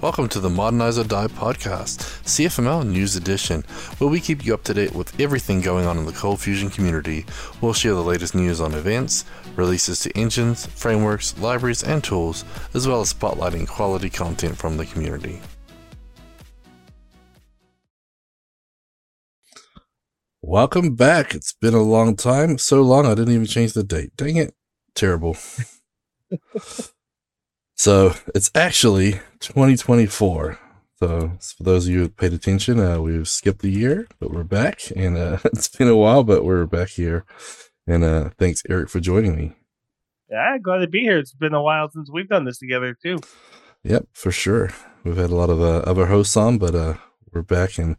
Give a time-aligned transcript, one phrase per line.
[0.00, 3.60] Welcome to the Modernize or Die podcast, CFML News Edition,
[3.98, 6.70] where we keep you up to date with everything going on in the Cold Fusion
[6.70, 7.26] community.
[7.60, 9.26] We'll share the latest news on events,
[9.56, 14.86] releases to engines, frameworks, libraries, and tools, as well as spotlighting quality content from the
[14.86, 15.38] community.
[20.40, 21.34] Welcome back.
[21.34, 22.56] It's been a long time.
[22.56, 24.16] So long, I didn't even change the date.
[24.16, 24.54] Dang it.
[24.94, 25.36] Terrible.
[27.80, 30.58] so it's actually 2024.
[30.98, 34.44] So for those of you who paid attention, uh, we've skipped the year, but we're
[34.44, 34.82] back.
[34.94, 37.24] And uh, it's been a while, but we're back here.
[37.86, 39.56] And uh, thanks, Eric, for joining me.
[40.30, 41.16] Yeah, glad to be here.
[41.16, 43.18] It's been a while since we've done this together, too.
[43.82, 44.74] Yep, for sure.
[45.02, 46.96] We've had a lot of uh, other hosts on, but uh,
[47.32, 47.98] we're back and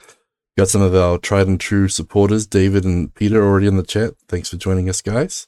[0.60, 4.14] got some of our tried and true supporters, David and Peter, already in the chat.
[4.28, 5.48] Thanks for joining us, guys.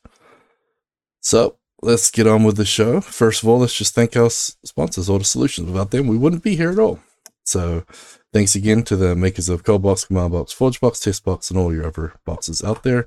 [1.22, 3.02] So let's get on with the show.
[3.02, 5.68] First of all, let's just thank our sponsors, Ortus Solutions.
[5.68, 7.00] Without them, we wouldn't be here at all.
[7.44, 7.86] So
[8.32, 12.64] thanks again to the makers of Coldbox, Box, Test Box, and all your other boxes
[12.64, 13.06] out there.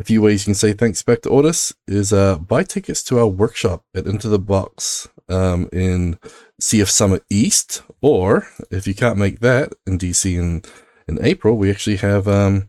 [0.00, 3.18] A few ways you can say thanks back to Ortus is uh, buy tickets to
[3.18, 6.18] our workshop at Into the Box um, in
[6.60, 10.62] CF Summit East, or if you can't make that in DC in
[11.08, 12.68] in April, we actually have um,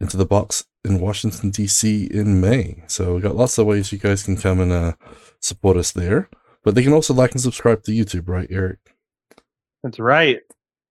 [0.00, 2.06] Into the Box in Washington D.C.
[2.06, 2.82] in May.
[2.86, 4.92] So we've got lots of ways you guys can come and uh,
[5.40, 6.30] support us there.
[6.64, 8.78] But they can also like and subscribe to YouTube, right, Eric?
[9.82, 10.40] That's right.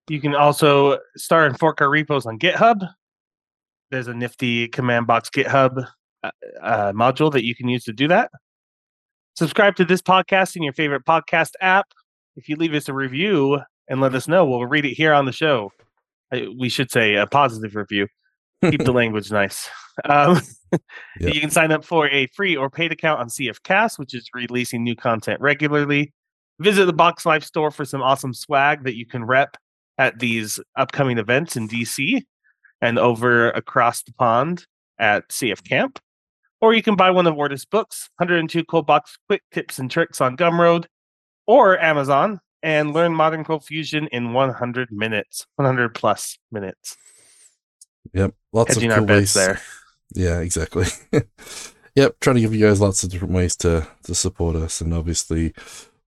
[0.09, 2.87] You can also start and fork our repos on GitHub.
[3.91, 5.85] There's a nifty command box GitHub
[6.23, 8.31] uh, uh, module that you can use to do that.
[9.35, 11.87] Subscribe to this podcast in your favorite podcast app.
[12.37, 15.25] If you leave us a review and let us know, we'll read it here on
[15.25, 15.71] the show.
[16.57, 18.07] We should say a positive review.
[18.63, 19.69] Keep the language nice.
[20.03, 20.41] Um,
[21.19, 21.33] yep.
[21.33, 24.83] You can sign up for a free or paid account on CFCast, which is releasing
[24.83, 26.13] new content regularly.
[26.59, 29.57] Visit the Box Life store for some awesome swag that you can rep
[29.97, 32.23] at these upcoming events in DC
[32.81, 34.65] and over across the pond
[34.99, 35.99] at CF Camp.
[36.61, 40.21] Or you can buy one of Ortus's books, 102 Cold Box Quick Tips and Tricks
[40.21, 40.85] on Gumroad,
[41.45, 46.97] or Amazon, and learn modern cold fusion in 100 minutes, 100 plus minutes.
[48.13, 49.33] Yep, lots Hedging of cool our ways.
[49.33, 49.61] there.
[50.15, 50.85] Yeah, exactly.
[51.95, 54.93] yep, trying to give you guys lots of different ways to to support us, and
[54.93, 55.53] obviously,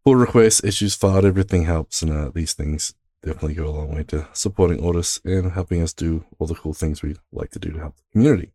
[0.04, 4.04] pull requests, issues filed, everything helps, and uh, these things definitely go a long way
[4.04, 7.70] to supporting Ortus and helping us do all the cool things we like to do
[7.70, 8.52] to help the community.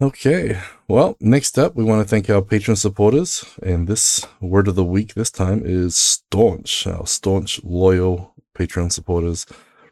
[0.00, 4.76] Okay, well, next up, we want to thank our patron supporters, and this word of
[4.76, 9.44] the week this time is staunch, our staunch, loyal Patreon supporters.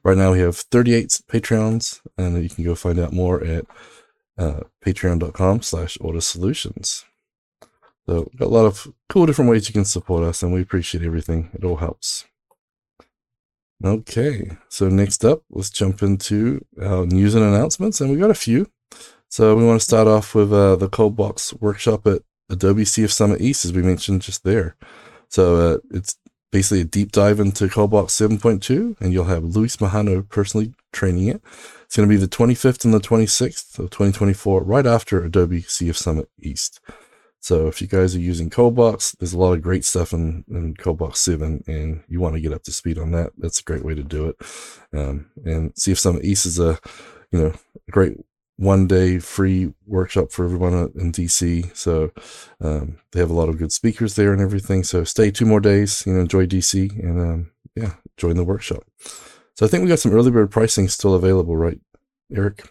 [0.04, 3.64] Right now, we have 38 Patreons, and you can go find out more at
[4.38, 7.04] uh, patreon.com slash solutions.
[8.08, 11.04] So, got a lot of cool different ways you can support us, and we appreciate
[11.04, 11.50] everything.
[11.54, 12.24] It all helps.
[13.84, 18.34] Okay, so next up, let's jump into our news and announcements, and we got a
[18.34, 18.70] few.
[19.28, 23.10] So we want to start off with uh, the Cold Box workshop at Adobe CF
[23.10, 24.76] Summit East, as we mentioned just there.
[25.28, 26.16] So uh, it's
[26.52, 31.42] basically a deep dive into Coldbox 7.2, and you'll have Luis Majano personally training it.
[31.86, 35.96] It's going to be the 25th and the 26th of 2024, right after Adobe CF
[35.96, 36.80] Summit East.
[37.40, 40.74] So if you guys are using Coldbox, there's a lot of great stuff in, in
[40.74, 43.30] Coldbox 7, and you want to get up to speed on that.
[43.38, 44.36] That's a great way to do it.
[44.92, 46.78] Um, and CF Summit East is a
[47.30, 47.52] you know
[47.90, 48.18] great
[48.56, 51.76] one day free workshop for everyone in DC.
[51.76, 52.10] So
[52.60, 54.82] um, they have a lot of good speakers there and everything.
[54.82, 58.84] So stay two more days, you know, enjoy DC and um, yeah, join the workshop.
[59.56, 61.80] So I think we got some early bird pricing still available, right,
[62.34, 62.68] Eric?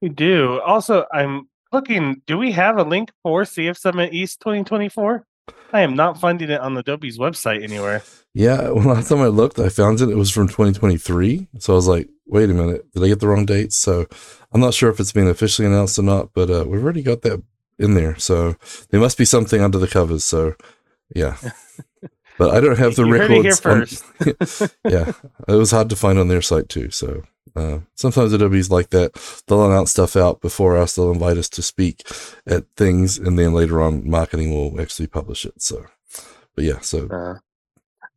[0.00, 0.58] We do.
[0.60, 5.26] Also, I'm looking, do we have a link for CF Summit East 2024?
[5.74, 8.02] I am not finding it on Adobe's website anywhere.
[8.32, 10.08] Yeah, well, last time I looked, I found it.
[10.08, 11.48] It was from 2023.
[11.58, 13.74] So I was like, wait a minute, did I get the wrong date?
[13.74, 14.06] So
[14.50, 17.20] I'm not sure if it's been officially announced or not, but uh, we've already got
[17.22, 17.42] that
[17.78, 18.16] in there.
[18.16, 18.56] So
[18.90, 20.24] there must be something under the covers.
[20.24, 20.54] So
[21.14, 21.36] yeah.
[22.42, 23.60] But I don't have the you records.
[23.60, 24.04] first.
[24.64, 25.12] On, yeah,
[25.46, 26.90] it was hard to find on their site too.
[26.90, 27.22] So
[27.54, 29.12] uh, sometimes Adobe's like that.
[29.46, 30.96] They'll announce stuff out before us.
[30.96, 32.02] They'll invite us to speak
[32.44, 35.62] at things, and then later on, marketing will actually publish it.
[35.62, 35.84] So,
[36.56, 37.38] but yeah, so uh,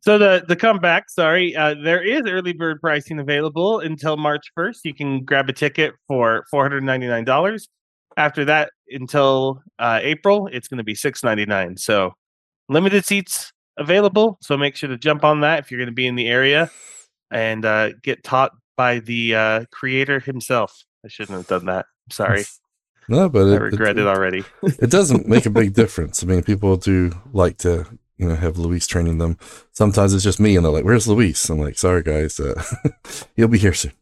[0.00, 4.84] so the the comeback, sorry, uh, there is early bird pricing available until March first.
[4.84, 7.68] You can grab a ticket for four hundred ninety nine dollars.
[8.16, 11.76] After that, until uh, April, it's going to be six ninety nine.
[11.76, 12.14] So
[12.68, 14.38] limited seats available.
[14.40, 16.70] So make sure to jump on that if you're going to be in the area
[17.30, 20.84] and uh, get taught by the uh, creator himself.
[21.04, 21.86] I shouldn't have done that.
[22.10, 22.44] Sorry.
[23.08, 24.44] No, but I it, regret it, it already.
[24.62, 26.24] it doesn't make a big difference.
[26.24, 27.86] I mean, people do like to
[28.16, 29.38] you know have Luis training them.
[29.72, 32.60] Sometimes it's just me, and they're like, "Where's Luis?" I'm like, "Sorry, guys, uh,
[33.36, 33.92] he'll be here soon."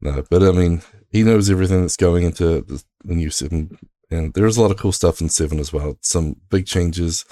[0.00, 3.76] no, but I mean, he knows everything that's going into the, the new seven,
[4.10, 5.98] and there's a lot of cool stuff in seven as well.
[6.00, 7.24] Some big changes.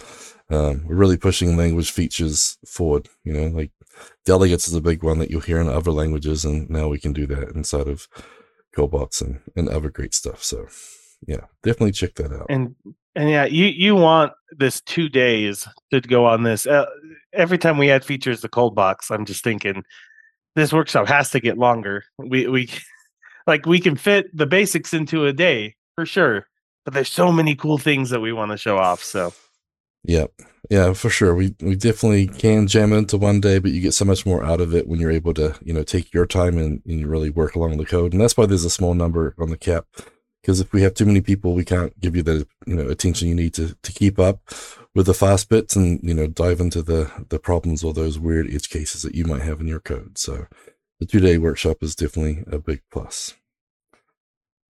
[0.49, 3.09] Um, we're really pushing language features forward.
[3.25, 3.73] You know, like
[4.25, 7.13] delegates is a big one that you'll hear in other languages, and now we can
[7.13, 8.09] do that inside of
[8.77, 10.43] Coldbox and, and other great stuff.
[10.43, 10.67] So
[11.27, 12.47] yeah, definitely check that out.
[12.49, 12.75] And
[13.15, 16.67] and yeah, you you want this two days to go on this.
[16.67, 16.87] Uh,
[17.33, 19.83] every time we add features to Coldbox, I'm just thinking
[20.55, 22.05] this workshop has to get longer.
[22.19, 22.71] We we
[23.47, 26.47] like we can fit the basics into a day for sure,
[26.85, 29.03] but there's so many cool things that we want to show off.
[29.03, 29.33] So
[30.06, 30.26] yeah,
[30.70, 31.35] yeah, for sure.
[31.35, 34.61] We we definitely can jam into one day, but you get so much more out
[34.61, 37.31] of it when you're able to, you know, take your time and, and you really
[37.31, 38.12] work along the code.
[38.12, 39.87] And that's why there's a small number on the cap.
[40.41, 43.29] Because if we have too many people, we can't give you the you know attention
[43.29, 44.41] you need to to keep up
[44.94, 48.52] with the fast bits and you know dive into the the problems or those weird
[48.52, 50.19] edge cases that you might have in your code.
[50.19, 50.47] So
[51.00, 53.35] the two day workshop is definitely a big plus.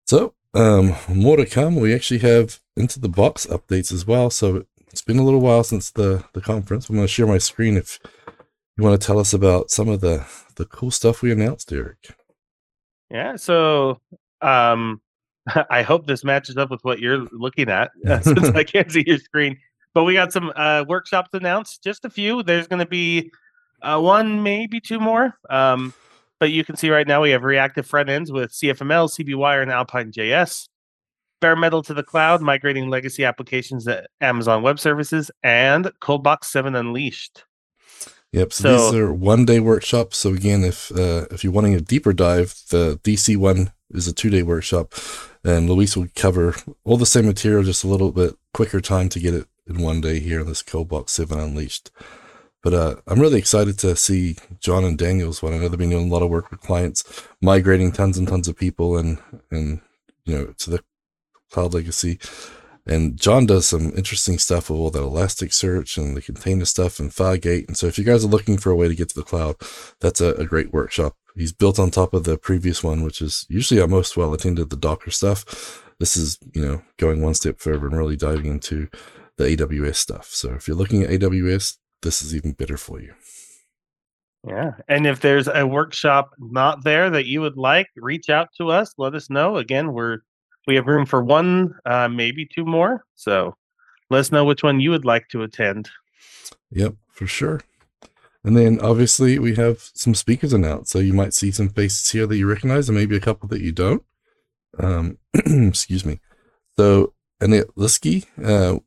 [0.07, 1.75] So um, more to come.
[1.75, 4.29] We actually have into the box updates as well.
[4.29, 6.89] So it's been a little while since the the conference.
[6.89, 7.99] I'm going to share my screen if
[8.77, 10.25] you want to tell us about some of the
[10.55, 12.15] the cool stuff we announced, Eric.
[13.09, 13.99] Yeah, so
[14.41, 15.01] um
[15.69, 17.91] I hope this matches up with what you're looking at
[18.23, 19.57] since I can't see your screen.
[19.93, 22.43] But we got some uh, workshops announced, just a few.
[22.43, 23.31] There's going to be
[23.81, 25.33] uh, one, maybe two more.
[25.49, 25.91] Um,
[26.39, 29.71] but you can see right now we have reactive front ends with CFML, CBWire, and
[29.71, 30.67] Alpine JS
[31.39, 36.75] bare metal to the cloud, migrating legacy applications to Amazon Web Services, and Coldbox 7
[36.75, 37.43] Unleashed.
[38.33, 38.53] Yep.
[38.53, 40.17] So, so, these are one day workshops.
[40.17, 44.13] So again, if uh, if you're wanting a deeper dive, the DC one is a
[44.13, 44.93] two day workshop,
[45.43, 49.19] and Luis will cover all the same material, just a little bit quicker time to
[49.19, 51.91] get it in one day here in this Coldbox 7 Unleashed.
[52.63, 55.53] But uh, I'm really excited to see John and Daniel's one.
[55.53, 58.47] I know they've been doing a lot of work with clients, migrating tons and tons
[58.47, 59.19] of people and
[59.51, 59.79] and
[60.25, 60.83] you know to the
[61.51, 62.19] Cloud Legacy.
[62.85, 67.11] And John does some interesting stuff with all that Elasticsearch and the container stuff and
[67.11, 67.67] Fargate.
[67.67, 69.57] And so if you guys are looking for a way to get to the cloud,
[69.99, 71.15] that's a, a great workshop.
[71.35, 74.69] He's built on top of the previous one, which is usually our most well attended,
[74.69, 75.83] the Docker stuff.
[75.99, 78.87] This is, you know, going one step further and really diving into
[79.37, 80.27] the AWS stuff.
[80.27, 83.13] So if you're looking at AWS, this is even better for you.
[84.47, 84.71] Yeah.
[84.87, 88.93] And if there's a workshop not there that you would like, reach out to us.
[88.97, 89.57] Let us know.
[89.57, 90.19] Again, we're
[90.67, 93.05] we have room for one, uh, maybe two more.
[93.15, 93.55] So
[94.09, 95.89] let us know which one you would like to attend.
[96.71, 97.61] Yep, for sure.
[98.43, 100.91] And then obviously we have some speakers announced.
[100.91, 103.61] So you might see some faces here that you recognize and maybe a couple that
[103.61, 104.03] you don't.
[104.79, 106.19] Um, excuse me.
[106.77, 108.79] So Annette Liskey, uh,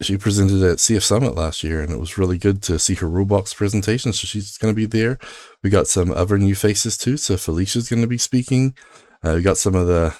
[0.00, 3.08] she presented at CF Summit last year, and it was really good to see her
[3.08, 4.12] Rulebox presentation.
[4.12, 5.18] So she's going to be there.
[5.62, 7.16] We got some other new faces too.
[7.16, 8.76] So Felicia's going to be speaking.
[9.24, 10.14] Uh, we got some of the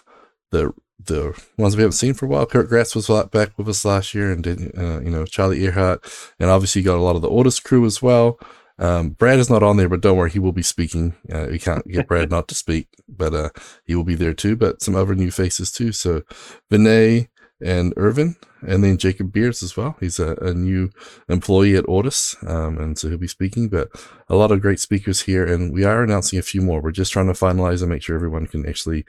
[0.51, 0.73] the
[1.09, 2.47] the ones we haven't seen for a while.
[2.47, 6.33] Curt Gratz was back with us last year, and did uh, you know Charlie Arehart,
[6.39, 8.39] and obviously you got a lot of the oldest crew as well.
[8.79, 11.15] Um, Brad is not on there, but don't worry, he will be speaking.
[11.33, 13.51] Uh, we can't get Brad not to speak, but uh,
[13.85, 14.55] he will be there too.
[14.55, 15.91] But some other new faces too.
[15.93, 16.23] So
[16.71, 17.29] Vinay,
[17.61, 19.97] and Irvin, and then Jacob Beers as well.
[20.01, 20.91] He's a, a new
[21.29, 23.69] employee at Ortus, um, and so he'll be speaking.
[23.69, 23.89] But
[24.29, 26.81] a lot of great speakers here, and we are announcing a few more.
[26.81, 29.05] We're just trying to finalize and make sure everyone can actually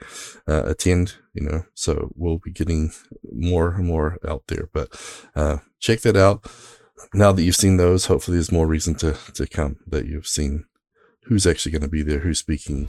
[0.48, 1.14] uh, attend.
[1.34, 2.92] You know, so we'll be getting
[3.30, 4.68] more and more out there.
[4.72, 4.88] But
[5.36, 6.50] uh, check that out.
[7.14, 10.64] Now that you've seen those, hopefully there's more reason to to come that you've seen
[11.24, 12.88] who's actually going to be there, who's speaking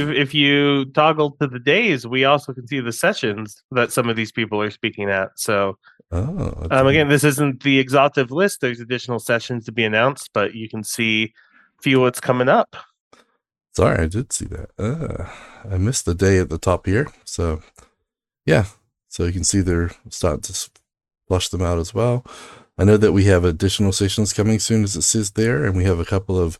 [0.00, 4.08] believe if you toggle to the days, we also can see the sessions that some
[4.08, 5.30] of these people are speaking at.
[5.36, 5.78] So,
[6.12, 8.60] oh, um, again, this isn't the exhaustive list.
[8.60, 11.32] There's additional sessions to be announced, but you can see
[11.82, 12.76] few what's coming up.
[13.74, 14.70] Sorry, I did see that.
[14.78, 15.28] Uh,
[15.70, 17.08] I missed the day at the top here.
[17.24, 17.62] So,
[18.46, 18.66] yeah.
[19.08, 20.70] So you can see they're starting to
[21.28, 22.24] flush them out as well.
[22.78, 25.84] I know that we have additional sessions coming soon, as it says there, and we
[25.84, 26.58] have a couple of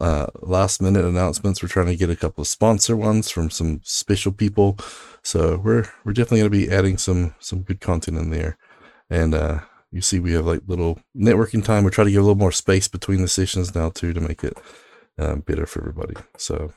[0.00, 1.62] uh, last minute announcements.
[1.62, 4.78] We're trying to get a couple of sponsor ones from some special people.
[5.22, 8.56] So we're we're definitely going to be adding some some good content in there.
[9.10, 11.84] And uh, you see, we have like little networking time.
[11.84, 14.44] We're trying to give a little more space between the sessions now too to make
[14.44, 14.56] it
[15.18, 16.14] um, better for everybody.
[16.36, 16.72] So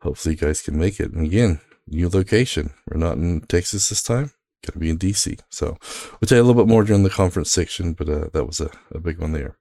[0.00, 1.12] hopefully you guys can make it.
[1.12, 2.70] And again, new location.
[2.88, 4.32] We're not in Texas this time.
[4.64, 5.38] Going to be in DC.
[5.48, 5.78] So
[6.20, 8.60] we'll tell you a little bit more during the conference section, but uh, that was
[8.60, 9.56] a, a big one there.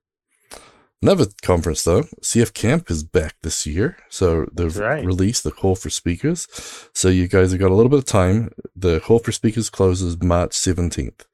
[1.02, 5.06] Another conference though, CF Camp is back this year, so they've right.
[5.06, 6.48] released the call for speakers.
[6.94, 8.52] So you guys have got a little bit of time.
[8.76, 11.26] The call for speakers closes March seventeenth,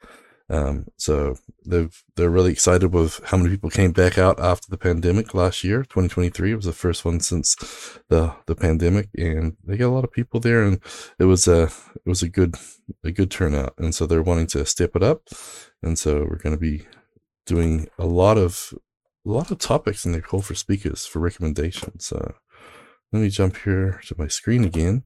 [0.50, 4.78] Um, so they've they're really excited with how many people came back out after the
[4.78, 5.84] pandemic last year.
[5.84, 7.56] 2023 was the first one since
[8.10, 10.80] the the pandemic, and they got a lot of people there, and
[11.20, 11.64] it was a
[12.06, 12.56] it was a good
[13.06, 15.30] a good turnout, and so they're wanting to step it up,
[15.82, 16.86] and so we're going to be
[17.46, 18.74] doing a lot of
[19.26, 22.06] a lot of topics in their call for speakers for recommendations.
[22.06, 22.36] So
[23.12, 25.04] let me jump here to my screen again.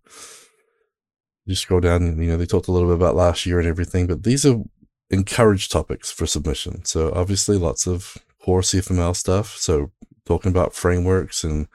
[1.48, 3.68] Just scroll down and you know they talked a little bit about last year and
[3.68, 4.64] everything, but these are
[5.10, 6.84] encouraged topics for submission.
[6.86, 9.56] So obviously lots of core CFML stuff.
[9.58, 9.92] So
[10.26, 11.68] talking about frameworks and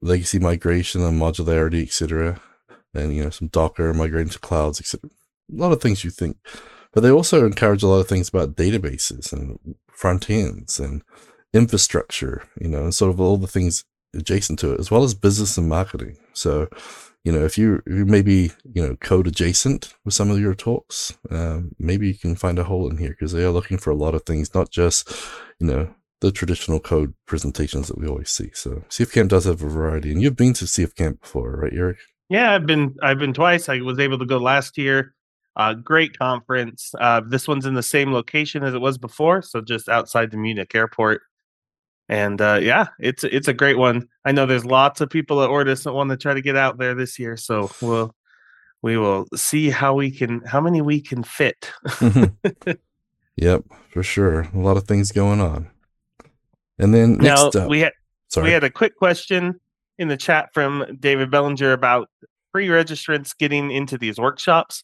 [0.00, 2.40] legacy migration and modularity, etc.
[2.94, 5.10] And you know some Docker migrating to clouds, etc.
[5.52, 6.36] A lot of things you think,
[6.92, 9.58] but they also encourage a lot of things about databases and
[9.92, 11.02] front ends and
[11.52, 12.42] infrastructure.
[12.60, 15.56] You know, and sort of all the things adjacent to it, as well as business
[15.56, 16.16] and marketing.
[16.32, 16.68] So
[17.24, 21.74] you know, if you maybe you know code adjacent with some of your talks, um,
[21.78, 24.14] maybe you can find a hole in here because they are looking for a lot
[24.14, 25.10] of things, not just
[25.58, 28.50] you know the traditional code presentations that we always see.
[28.54, 31.72] So CF Camp does have a variety, and you've been to CF Camp before, right,
[31.74, 31.98] Eric?
[32.30, 33.68] Yeah, I've been I've been twice.
[33.68, 35.14] I was able to go last year.
[35.56, 36.92] Uh, great conference.
[36.98, 40.36] Uh, this one's in the same location as it was before, so just outside the
[40.38, 41.22] Munich airport.
[42.10, 44.08] And uh, yeah, it's it's a great one.
[44.24, 46.76] I know there's lots of people at Ortus that want to try to get out
[46.76, 48.12] there this year, so we'll
[48.82, 51.70] we will see how we can how many we can fit.
[53.36, 54.40] yep, for sure.
[54.52, 55.70] A lot of things going on.
[56.80, 57.92] And then next now, up, we had
[58.26, 58.46] sorry.
[58.46, 59.60] we had a quick question
[59.96, 62.10] in the chat from David Bellinger about
[62.50, 64.82] pre-registrants getting into these workshops.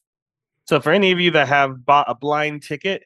[0.67, 3.03] So for any of you that have bought a blind ticket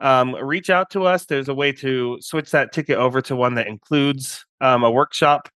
[0.00, 1.24] um, reach out to us.
[1.24, 5.48] There's a way to switch that ticket over to one that includes um, a workshop,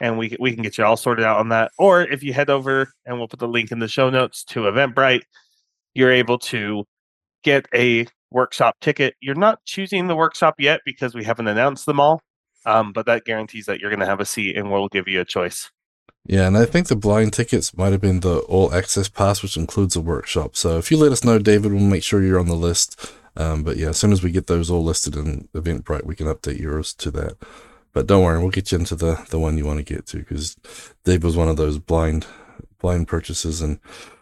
[0.00, 1.72] and we we can get you all sorted out on that.
[1.78, 4.60] Or if you head over, and we'll put the link in the show notes to
[4.60, 5.22] Eventbrite,
[5.94, 6.84] you're able to
[7.42, 9.14] get a workshop ticket.
[9.20, 12.20] You're not choosing the workshop yet because we haven't announced them all,
[12.66, 15.20] um, but that guarantees that you're going to have a seat, and we'll give you
[15.20, 15.70] a choice.
[16.26, 19.56] Yeah, and I think the blind tickets might have been the all access pass, which
[19.56, 20.54] includes a workshop.
[20.54, 23.12] So if you let us know, David, we'll make sure you're on the list.
[23.36, 26.26] Um, but yeah, as soon as we get those all listed in Eventbrite, we can
[26.26, 27.36] update yours to that.
[27.92, 30.18] But don't worry, we'll get you into the the one you want to get to
[30.18, 30.56] because
[31.04, 32.26] Dave was one of those blind
[32.78, 33.80] blind purchases, and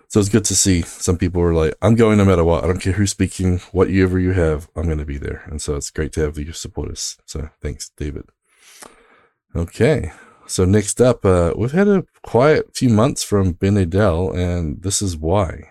[0.09, 2.65] so it's good to see some people were like, "I'm going no matter what.
[2.65, 5.77] I don't care who's speaking, whatever you have, I'm going to be there." And so
[5.77, 7.19] it's great to have you support us.
[7.27, 8.25] So thanks, David.
[9.55, 10.13] Okay,
[10.47, 15.03] so next up, uh, we've had a quiet few months from Ben Nadel, and this
[15.03, 15.71] is why.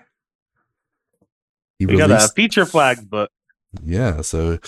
[1.79, 3.31] He we released, got a feature flags book.
[3.83, 4.59] Yeah, so you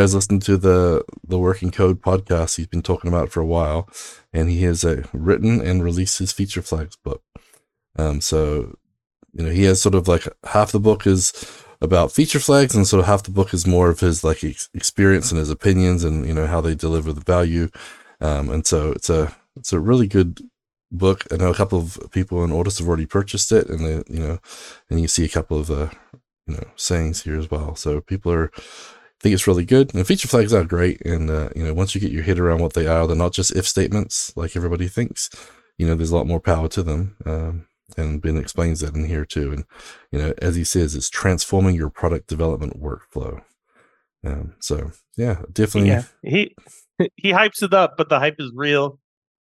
[0.00, 2.56] guys listen to the the Working Code podcast.
[2.56, 3.88] He's been talking about it for a while,
[4.32, 7.22] and he has uh, written and released his feature flags book.
[7.96, 8.76] Um, so
[9.32, 11.32] you know he has sort of like half the book is
[11.80, 14.68] about feature flags, and sort of half the book is more of his like ex-
[14.74, 17.70] experience and his opinions, and you know how they deliver the value.
[18.20, 20.40] Um, and so it's a it's a really good
[20.90, 21.24] book.
[21.30, 24.20] I know a couple of people in Ortus have already purchased it, and they you
[24.20, 24.38] know,
[24.90, 25.90] and you see a couple of uh,
[26.48, 27.76] you know sayings here as well.
[27.76, 28.50] So people are
[29.20, 29.94] think it's really good.
[29.94, 31.04] And feature flags are great.
[31.04, 33.32] And uh, you know, once you get your head around what they are, they're not
[33.32, 35.30] just if statements like everybody thinks.
[35.76, 37.16] You know, there's a lot more power to them.
[37.24, 39.52] Um, and Ben explains that in here too.
[39.52, 39.64] And
[40.12, 43.42] you know, as he says, it's transforming your product development workflow.
[44.24, 45.90] Um, so yeah, definitely.
[45.90, 46.54] Yeah, he
[47.16, 48.98] he hypes it up, but the hype is real.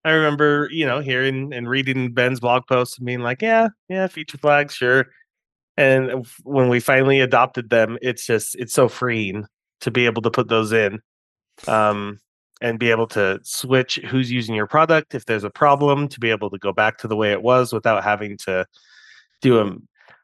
[0.06, 4.08] I remember, you know, hearing and reading Ben's blog posts and being like, yeah, yeah,
[4.08, 5.08] feature flags, sure
[5.78, 9.46] and when we finally adopted them it's just it's so freeing
[9.82, 11.00] to be able to put those in
[11.68, 12.20] um,
[12.62, 16.30] and be able to switch who's using your product if there's a problem to be
[16.30, 18.66] able to go back to the way it was without having to
[19.42, 19.76] do a,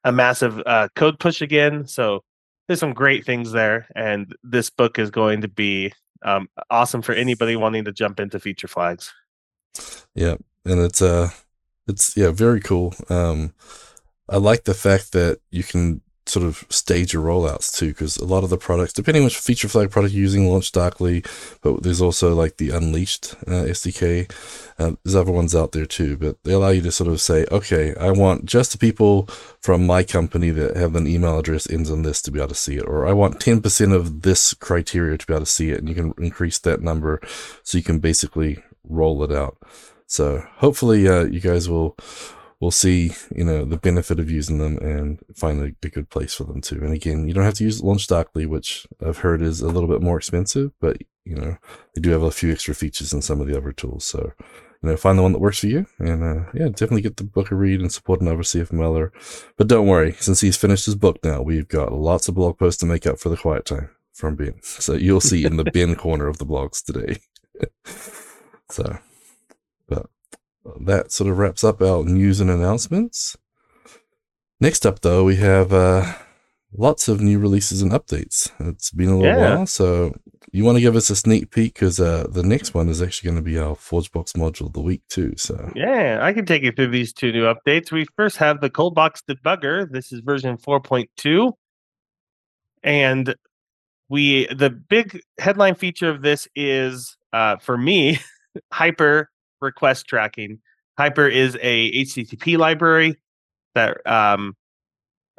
[0.05, 1.85] a massive uh, code push again.
[1.85, 2.23] So
[2.67, 5.91] there's some great things there and this book is going to be
[6.23, 9.13] um, awesome for anybody wanting to jump into feature flags.
[10.15, 11.29] Yeah and it's uh
[11.87, 12.93] it's yeah very cool.
[13.09, 13.53] Um
[14.29, 18.25] I like the fact that you can sort of stage your rollouts too, because a
[18.25, 21.25] lot of the products, depending which feature flag product you're using, LaunchDarkly,
[21.61, 24.31] but there's also like the Unleashed uh, SDK.
[24.77, 27.45] Uh, there's other ones out there too, but they allow you to sort of say,
[27.51, 29.25] okay, I want just the people
[29.59, 32.55] from my company that have an email address ends on this to be able to
[32.55, 35.79] see it, or I want 10% of this criteria to be able to see it,
[35.79, 37.19] and you can increase that number
[37.63, 39.57] so you can basically roll it out.
[40.05, 41.95] So hopefully, uh, you guys will
[42.59, 46.33] will see, you know, the benefit of using them and find a, a, good place
[46.33, 46.75] for them too.
[46.75, 50.01] And again, you don't have to use LaunchDarkly, which I've heard is a little bit
[50.01, 51.57] more expensive, but you know,
[51.95, 54.03] they do have a few extra features in some of the other tools.
[54.03, 54.33] So
[54.81, 55.85] you know, find the one that works for you.
[55.99, 59.11] And uh, yeah, definitely get the book a read and support another CFMLer.
[59.57, 62.79] But don't worry, since he's finished his book now, we've got lots of blog posts
[62.79, 64.55] to make up for the quiet time from Ben.
[64.63, 67.19] So you'll see in the Ben corner of the blogs today.
[68.69, 68.97] so,
[70.81, 73.37] that sort of wraps up our news and announcements.
[74.59, 76.13] Next up, though, we have uh,
[76.73, 78.51] lots of new releases and updates.
[78.59, 79.55] It's been a little Yeah.
[79.55, 80.13] while, so
[80.51, 83.27] you want to give us a sneak peek because uh, the next one is actually
[83.31, 85.33] going to be our ForgeBox module of the week too.
[85.37, 87.91] So Yeah, I can take you through these two new updates.
[87.91, 89.89] We first have the Cold Box Debugger.
[89.91, 91.53] This is version 4.2.
[92.83, 93.35] And
[94.09, 98.17] we the big headline feature of this is uh, for me,
[98.73, 99.29] Hyper
[99.61, 100.59] request tracking.
[100.97, 103.17] Hyper is a HTTP library
[103.75, 104.55] that um,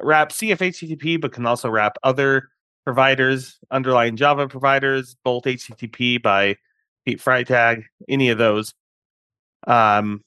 [0.01, 2.49] wraps CF HTTP, but can also wrap other
[2.83, 6.55] providers, underlying Java providers, Bolt HTTP by
[7.05, 8.73] Pete Freitag, any of those.
[9.67, 10.23] Um,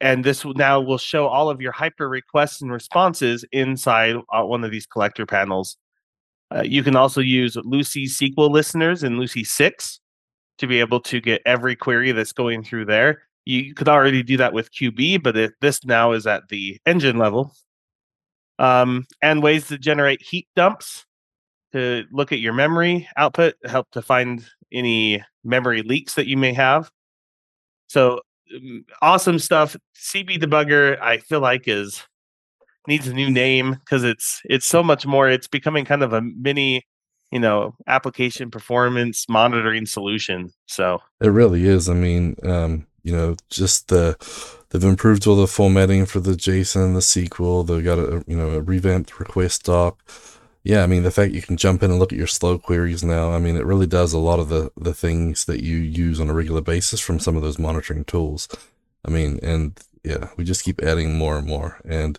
[0.00, 4.64] and this now will show all of your hyper requests and responses inside uh, one
[4.64, 5.76] of these collector panels.
[6.54, 10.00] Uh, you can also use Lucee SQL listeners in Lucee 6
[10.60, 13.22] to be able to get every query that's going through there.
[13.44, 17.18] You could already do that with QB, but it, this now is at the engine
[17.18, 17.54] level.
[18.58, 21.06] Um, and ways to generate heap dumps
[21.72, 26.52] to look at your memory output, help to find any memory leaks that you may
[26.52, 26.90] have.
[27.88, 28.20] So
[28.54, 29.76] um, awesome stuff.
[29.96, 32.04] CB debugger, I feel like is
[32.86, 35.28] needs a new name because it's it's so much more.
[35.28, 36.84] It's becoming kind of a mini,
[37.30, 40.52] you know, application performance monitoring solution.
[40.66, 41.88] So it really is.
[41.88, 44.16] I mean, um, you know, just the
[44.70, 47.66] they've improved all the formatting for the JSON, the SQL.
[47.66, 50.02] They've got a you know a revamped request doc.
[50.62, 53.02] Yeah, I mean the fact you can jump in and look at your slow queries
[53.02, 53.32] now.
[53.32, 56.28] I mean it really does a lot of the the things that you use on
[56.28, 58.48] a regular basis from some of those monitoring tools.
[59.04, 61.80] I mean, and yeah, we just keep adding more and more.
[61.84, 62.18] And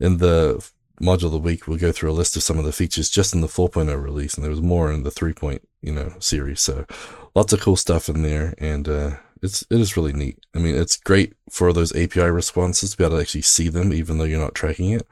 [0.00, 0.66] in the
[1.00, 3.34] module of the week, we'll go through a list of some of the features just
[3.34, 5.32] in the 4.0 release, and there was more in the 3.
[5.32, 6.60] Point, you know series.
[6.60, 6.86] So
[7.34, 9.10] lots of cool stuff in there, and uh,
[9.42, 10.38] it's it is really neat.
[10.54, 13.92] I mean, it's great for those API responses to be able to actually see them,
[13.92, 15.06] even though you're not tracking it.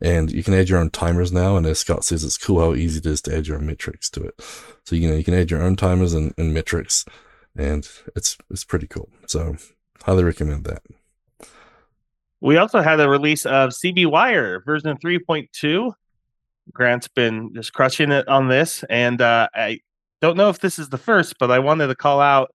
[0.00, 1.56] And you can add your own timers now.
[1.56, 4.10] And as Scott says, it's cool how easy it is to add your own metrics
[4.10, 4.40] to it.
[4.84, 7.04] So you know you can add your own timers and, and metrics,
[7.56, 9.08] and it's it's pretty cool.
[9.26, 9.56] So
[10.02, 10.82] highly recommend that.
[12.40, 15.92] We also had a release of CB Wire version 3.2.
[16.72, 19.80] Grant's been just crushing it on this, and uh, I
[20.20, 22.50] don't know if this is the first, but I wanted to call out.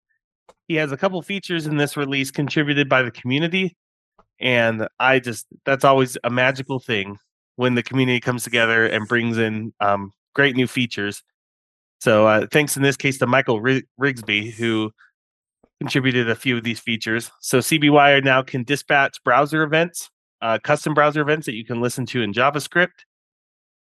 [0.68, 3.76] He has a couple features in this release contributed by the community,
[4.40, 7.18] and I just that's always a magical thing
[7.56, 11.24] when the community comes together and brings in um, great new features.
[12.02, 14.92] So uh, thanks in this case to Michael Rig- Rigsby who
[15.84, 17.30] contributed a few of these features.
[17.42, 20.10] So CBWire now can dispatch browser events,
[20.42, 23.04] uh, custom browser events that you can listen to in JavaScript.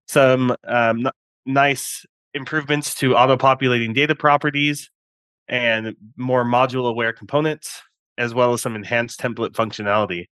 [0.07, 1.11] Some um, n-
[1.45, 2.03] nice
[2.33, 4.89] improvements to auto-populating data properties
[5.47, 7.83] and more module-aware components,
[8.17, 10.25] as well as some enhanced template functionality.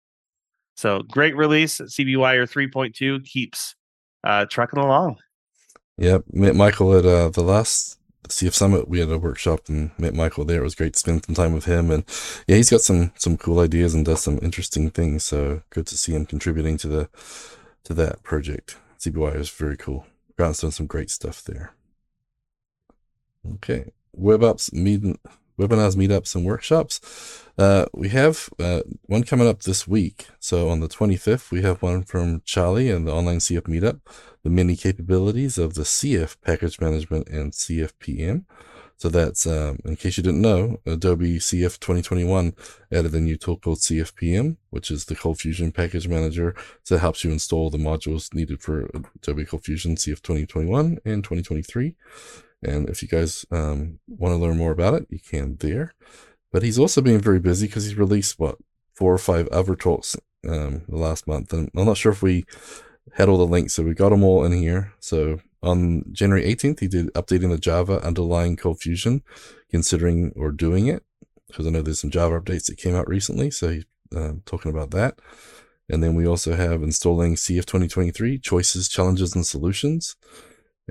[0.75, 1.79] So great release.
[1.79, 3.75] CBWire 3.2 keeps
[4.23, 5.17] uh, trucking along.
[5.99, 7.99] Yep, Michael at uh, the last
[8.31, 8.87] CF Summit.
[8.87, 10.61] We had a workshop and met Michael there.
[10.61, 12.03] It was great to spend some time with him, and
[12.47, 15.23] yeah, he's got some some cool ideas and does some interesting things.
[15.23, 17.09] So good to see him contributing to the
[17.83, 18.77] to that project.
[18.99, 20.05] CBWire is very cool.
[20.37, 21.73] Grant's done some great stuff there.
[23.55, 25.01] Okay, web ups, meet,
[25.59, 27.45] webinars, meetups, and workshops.
[27.57, 30.27] Uh, we have uh, one coming up this week.
[30.39, 34.01] So on the 25th, we have one from Charlie and the online CF meetup
[34.43, 38.45] the many capabilities of the CF package management and CFPM.
[38.97, 42.53] So that's, um, in case you didn't know, Adobe CF 2021
[42.91, 46.55] added a new tool called CFPM, which is the Cold Fusion package manager.
[46.83, 51.23] So it helps you install the modules needed for Adobe Cold Fusion CF 2021 and
[51.23, 51.95] 2023.
[52.61, 55.95] And if you guys um, want to learn more about it, you can there.
[56.51, 58.57] But he's also been very busy because he's released, what,
[58.93, 60.15] four or five other talks
[60.47, 61.53] um, the last month.
[61.53, 62.45] And I'm not sure if we
[63.13, 64.93] had all the links, so we got them all in here.
[64.99, 69.21] So on January 18th, he did updating the Java underlying Cold Fusion,
[69.69, 71.03] considering or doing it,
[71.47, 73.51] because I know there's some Java updates that came out recently.
[73.51, 73.85] So he's
[74.15, 75.19] uh, talking about that.
[75.89, 80.15] And then we also have installing CF 2023 choices, challenges, and solutions.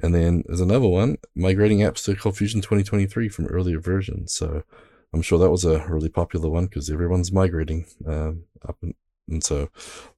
[0.02, 4.32] And then there's another one migrating apps to Cold Fusion 2023 from earlier versions.
[4.32, 4.62] So
[5.12, 8.78] I'm sure that was a really popular one because everyone's migrating um, up
[9.30, 9.68] and, so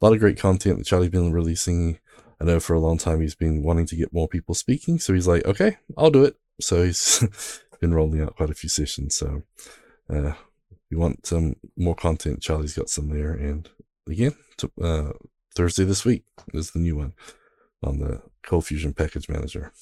[0.00, 1.98] a lot of great content that Charlie's been releasing.
[2.40, 5.14] I know for a long time he's been wanting to get more people speaking, so
[5.14, 6.36] he's like, okay, I'll do it.
[6.60, 7.24] So he's
[7.80, 9.14] been rolling out quite a few sessions.
[9.14, 9.42] So
[10.10, 10.32] uh,
[10.90, 13.32] you want some more content, Charlie's got some there.
[13.32, 13.68] And
[14.08, 15.12] again, to, uh,
[15.54, 17.14] Thursday this week is the new one
[17.82, 19.72] on the Cold Fusion Package Manager.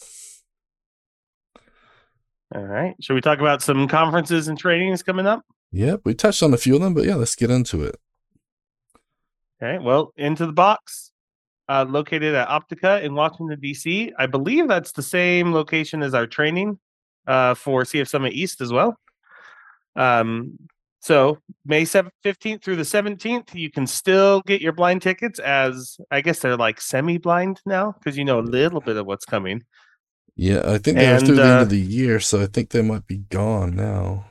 [2.54, 2.96] All right.
[3.00, 5.44] Should we talk about some conferences and trainings coming up?
[5.72, 7.96] Yep, we touched on a few of them, but yeah, let's get into it.
[9.62, 9.78] Okay.
[9.78, 11.12] Well, into the box,
[11.68, 14.12] uh, located at Optica in Washington D.C.
[14.18, 16.78] I believe that's the same location as our training
[17.26, 18.96] uh, for CF Summit East as well.
[19.96, 20.58] Um,
[21.00, 25.96] so May 7th, 15th through the 17th, you can still get your blind tickets as
[26.10, 29.62] I guess they're like semi-blind now because you know a little bit of what's coming.
[30.36, 32.82] Yeah, I think they're through the end uh, of the year, so I think they
[32.82, 34.26] might be gone now.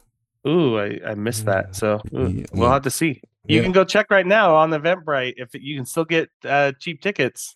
[0.48, 1.54] Ooh, I, I missed Yeah.
[1.54, 1.76] that.
[1.76, 2.74] So ooh, Yeah, we'll yeah.
[2.74, 3.22] have to see.
[3.50, 3.64] You Yeah.
[3.64, 7.56] can go check right now on Eventbrite if you can still get uh, cheap tickets.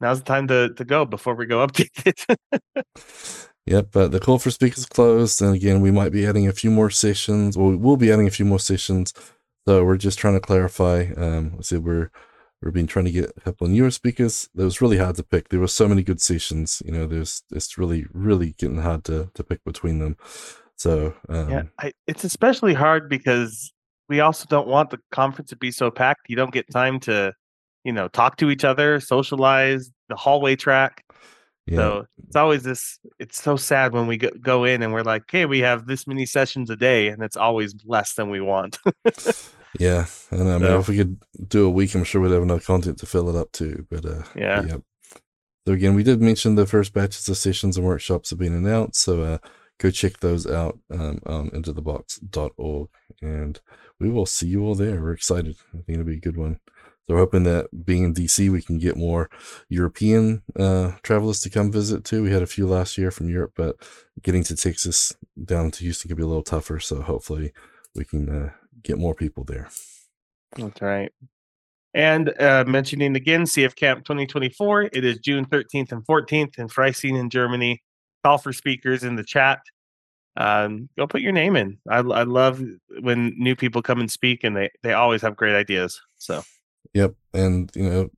[0.00, 2.24] Now's the time to, to go before we go update it.
[3.66, 6.70] Yep, but the call for speakers closed, and again, we might be adding a few
[6.70, 7.56] more sessions.
[7.58, 9.12] Well, we will be adding a few more sessions.
[9.68, 11.12] So we're just trying to clarify.
[11.16, 12.10] Um, I said we're
[12.62, 14.48] we've been trying to get a couple of newer speakers.
[14.56, 15.50] It was really hard to pick.
[15.50, 16.82] There were so many good sessions.
[16.84, 20.16] You know, there's it's really really getting hard to to pick between them.
[20.76, 23.72] So um, yeah, I, it's especially hard because
[24.10, 26.28] we also don't want the conference to be so packed.
[26.28, 27.32] You don't get time to,
[27.84, 31.02] you know, talk to each other, socialize, the hallway track.
[31.66, 32.98] yeah, So it's always this.
[33.18, 36.06] It's so sad when we go, go in and we're like, "Hey, we have this
[36.06, 38.78] many sessions a day," and it's always less than we want.
[39.78, 40.06] yeah.
[40.30, 41.16] And I mean, So- if we could
[41.48, 43.86] do a week, I'm sure we'd have enough content to fill it up too.
[43.90, 44.62] But uh, Yeah.
[44.66, 44.82] Yep.
[45.66, 49.00] So again, we did mention the first batches of sessions and workshops have been announced.
[49.02, 49.38] So uh,
[49.78, 52.88] go check those out um, on intothebox.org.
[53.22, 53.60] And
[54.00, 55.00] we will see you all there.
[55.00, 55.56] We're excited.
[55.68, 56.58] I think it'll be a good one.
[57.06, 59.28] So we're hoping that being in DC, we can get more
[59.68, 62.22] European uh, travelers to come visit too.
[62.22, 63.76] We had a few last year from Europe, but
[64.22, 66.80] getting to Texas down to Houston could be a little tougher.
[66.80, 67.52] So hopefully
[67.94, 68.50] we can uh,
[68.82, 69.68] get more people there.
[70.56, 71.12] That's right.
[71.92, 77.18] And uh, mentioning again, CF Camp 2024, it is June 13th and 14th in Freising
[77.18, 77.82] in Germany.
[78.24, 79.60] Call for speakers in the chat.
[80.36, 81.78] Um, go put your name in.
[81.88, 82.62] I, I love
[83.00, 86.00] when new people come and speak, and they, they always have great ideas.
[86.18, 86.42] So,
[86.94, 88.10] Yep, and you know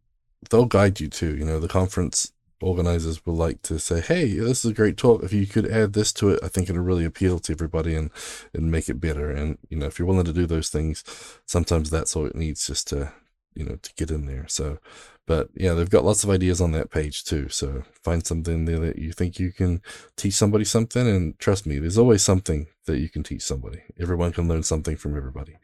[0.50, 1.36] they'll guide you too.
[1.36, 5.22] You know the conference organizers will like to say, "Hey, this is a great talk.
[5.22, 8.10] If you could add this to it, I think it'll really appeal to everybody and
[8.54, 11.04] and make it better." And you know if you're willing to do those things,
[11.46, 13.12] sometimes that's all it needs just to
[13.54, 14.46] you know to get in there.
[14.48, 14.78] So,
[15.26, 17.48] but yeah, they've got lots of ideas on that page too.
[17.48, 19.82] So find something there that you think you can
[20.16, 23.82] teach somebody something, and trust me, there's always something that you can teach somebody.
[24.00, 25.56] Everyone can learn something from everybody.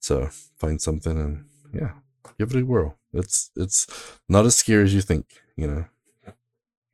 [0.00, 1.92] So find something and yeah
[2.38, 2.98] give it a whirl.
[3.12, 3.86] It's it's
[4.28, 5.84] not as scary as you think, you know.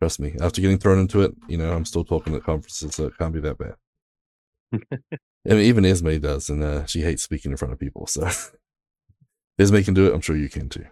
[0.01, 0.35] Trust me.
[0.41, 3.35] After getting thrown into it, you know, I'm still talking at conferences, so it can't
[3.35, 3.75] be that bad.
[4.93, 8.07] I mean, even Esme does, and uh, she hates speaking in front of people.
[8.07, 8.23] So
[9.61, 10.15] Esme can do it.
[10.15, 10.87] I'm sure you can too.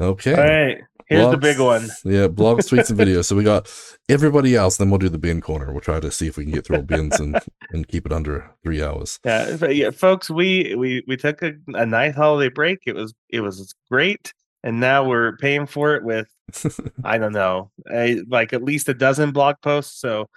[0.00, 0.34] Okay.
[0.34, 1.82] all right, here's the big one.
[2.04, 3.26] Yeah, blogs, tweets, and videos.
[3.26, 3.72] So we got
[4.08, 4.76] everybody else.
[4.76, 5.70] Then we'll do the Ben corner.
[5.70, 7.38] We'll try to see if we can get through all Bens and
[7.70, 9.20] and keep it under three hours.
[9.24, 12.80] Yeah, but yeah, folks, we we we took a, a nice holiday break.
[12.86, 16.28] It was it was great, and now we're paying for it with
[17.04, 20.00] I don't know, a, like at least a dozen blog posts.
[20.00, 20.28] So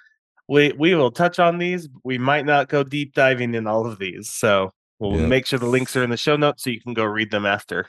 [0.48, 1.90] we we will touch on these.
[2.04, 4.30] We might not go deep diving in all of these.
[4.30, 5.28] So we'll Yeah.
[5.28, 7.46] make sure the links are in the show notes so you can go read them
[7.46, 7.88] after.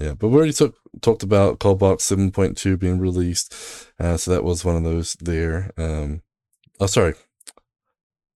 [0.00, 3.54] Yeah, but we already took, talked about Coldbox 7.2 being released.
[4.00, 5.72] Uh, so that was one of those there.
[5.76, 6.22] Um,
[6.80, 7.14] oh, sorry.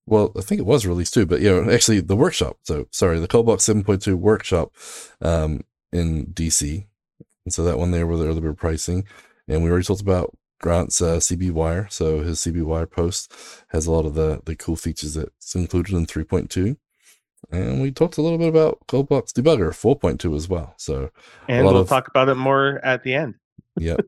[0.06, 2.58] Well, I think it was released too, but yeah, actually the workshop.
[2.62, 4.72] So sorry, the Coldbox 7.2 workshop
[5.20, 6.86] um, in DC.
[7.44, 9.04] And so that one there with the early bird pricing.
[9.46, 11.88] And we already talked about Grant's uh, CB Wire.
[11.90, 13.32] So his CB Wire post
[13.68, 16.76] has a lot of the, the cool features that's included in 3.2.
[17.50, 20.74] And we talked a little bit about Coldbox Debugger 4.2 as well.
[20.76, 21.10] So
[21.48, 23.34] And we'll of- talk about it more at the end.
[23.78, 24.00] Yep.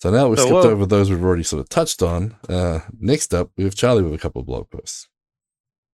[0.00, 2.36] So now we've So skipped we'll- over those we've already sort of touched on.
[2.48, 5.08] Uh, next up, we have Charlie with a couple of blog posts.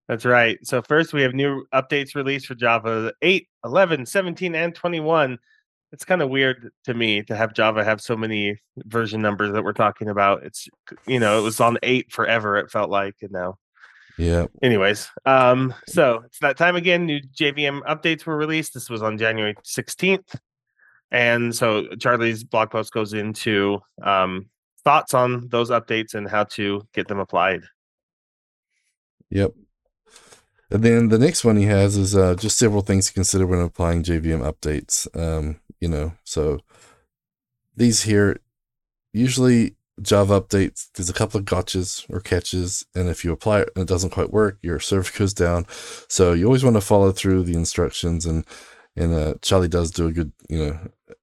[0.09, 0.59] That's right.
[0.67, 5.39] So first we have new updates released for Java 8, 11, 17, and 21.
[5.93, 9.65] It's kind of weird to me to have Java have so many version numbers that
[9.65, 10.45] we're talking about.
[10.45, 10.69] It's
[11.07, 13.57] you know, it was on 8 forever it felt like and now
[14.19, 17.07] Yeah, anyways um so it's that time again.
[17.07, 18.75] New jvm updates were released.
[18.75, 20.39] This was on january 16th
[21.11, 24.51] and so charlie's blog post goes into um
[24.85, 27.63] thoughts on those updates and how to get them applied.
[29.31, 29.53] Yep.
[30.71, 33.61] And then the next one he has is uh, just several things to consider when
[33.61, 35.07] applying JVM updates.
[35.19, 36.61] Um, you know, so
[37.77, 38.41] these here
[39.13, 43.71] usually Java updates, there's a couple of gotchas or catches, and if you apply it
[43.75, 45.67] and it doesn't quite work, your server goes down.
[46.09, 48.45] So you always want to follow through the instructions, and
[48.97, 50.79] and uh, Charlie does do a good, you know,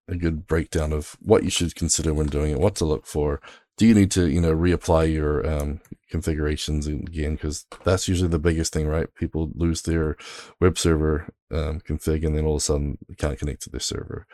[0.08, 3.42] a good breakdown of what you should consider when doing it, what to look for.
[3.78, 7.34] Do you need to, you know, reapply your um, configurations again?
[7.34, 9.14] Because that's usually the biggest thing, right?
[9.16, 10.16] People lose their
[10.62, 14.26] web server um, config, and then all of a sudden can't connect to their server.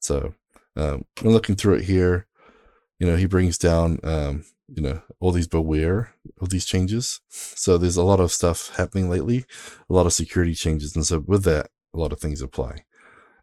[0.00, 0.32] So
[0.74, 2.26] um, I'm looking through it here
[2.98, 7.20] you know, he brings down, um, you know, all these beware of these changes.
[7.28, 9.44] So there's a lot of stuff happening lately,
[9.88, 10.94] a lot of security changes.
[10.94, 12.84] And so with that, a lot of things apply.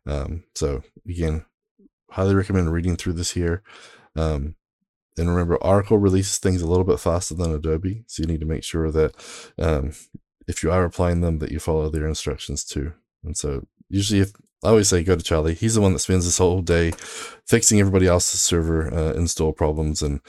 [0.05, 1.45] Um, so again,
[2.11, 3.63] highly recommend reading through this here.
[4.15, 4.55] Um,
[5.17, 8.03] and remember, Oracle releases things a little bit faster than Adobe.
[8.07, 9.15] So you need to make sure that
[9.57, 9.93] um,
[10.47, 12.93] if you are applying them, that you follow their instructions too.
[13.23, 15.53] And so usually if I always say go to Charlie.
[15.53, 16.91] He's the one that spends this whole day
[17.45, 20.21] fixing everybody else's server uh, install problems and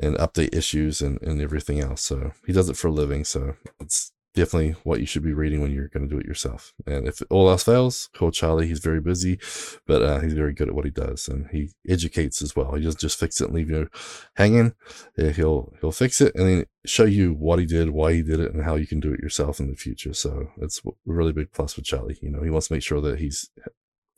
[0.00, 2.02] and update issues and, and everything else.
[2.02, 3.24] So he does it for a living.
[3.24, 6.72] So it's definitely what you should be reading when you're going to do it yourself.
[6.86, 8.68] And if all else fails, call Charlie.
[8.68, 9.38] He's very busy,
[9.86, 12.74] but uh, he's very good at what he does, and he educates as well.
[12.74, 13.88] He doesn't just fix it and leave you
[14.36, 14.74] hanging.
[15.16, 18.52] He'll he'll fix it and then show you what he did, why he did it,
[18.52, 20.14] and how you can do it yourself in the future.
[20.14, 22.18] So it's a really big plus with Charlie.
[22.22, 23.50] You know, he wants to make sure that he's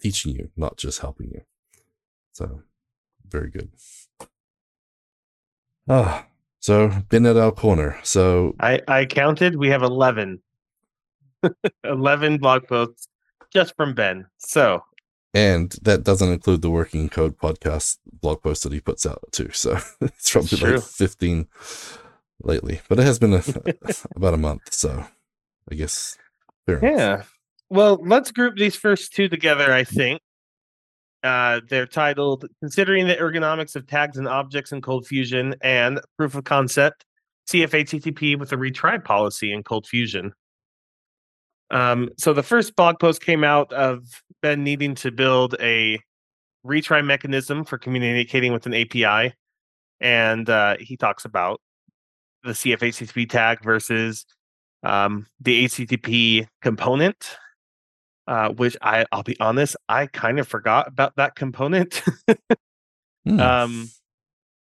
[0.00, 1.42] teaching you, not just helping you.
[2.32, 2.62] So
[3.28, 3.70] very good.
[5.88, 6.26] Ah,
[6.60, 7.98] so Ben at our corner.
[8.02, 9.56] So I I counted.
[9.56, 10.42] We have eleven.
[11.84, 13.08] 11 blog posts
[13.50, 14.26] just from Ben.
[14.38, 14.82] So
[15.32, 19.50] and that doesn't include the working code podcast blog post that he puts out too.
[19.52, 21.46] So it's probably like 15
[22.42, 23.42] lately, but it has been a,
[24.16, 24.72] about a month.
[24.72, 25.04] So
[25.70, 26.18] I guess.
[26.66, 27.22] yeah.
[27.68, 30.20] Well, let's group these first two together, I think.
[31.22, 36.34] Uh, they're titled Considering the Ergonomics of Tags and Objects in Cold Fusion and Proof
[36.34, 37.04] of Concept
[37.48, 40.32] CFHTTP with a Retry Policy in Cold Fusion.
[41.70, 44.04] Um, so the first blog post came out of
[44.42, 46.00] Ben needing to build a
[46.66, 49.34] retry mechanism for communicating with an API.
[50.00, 51.60] And uh, he talks about
[52.42, 54.24] the CFHTTP tag versus
[54.82, 57.36] um, the HTTP component
[58.30, 62.02] uh, which I I'll be honest, I kind of forgot about that component.
[63.28, 63.40] mm.
[63.40, 63.90] Um,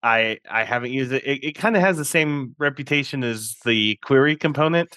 [0.02, 1.24] I I haven't used it.
[1.24, 4.96] It, it kind of has the same reputation as the query component.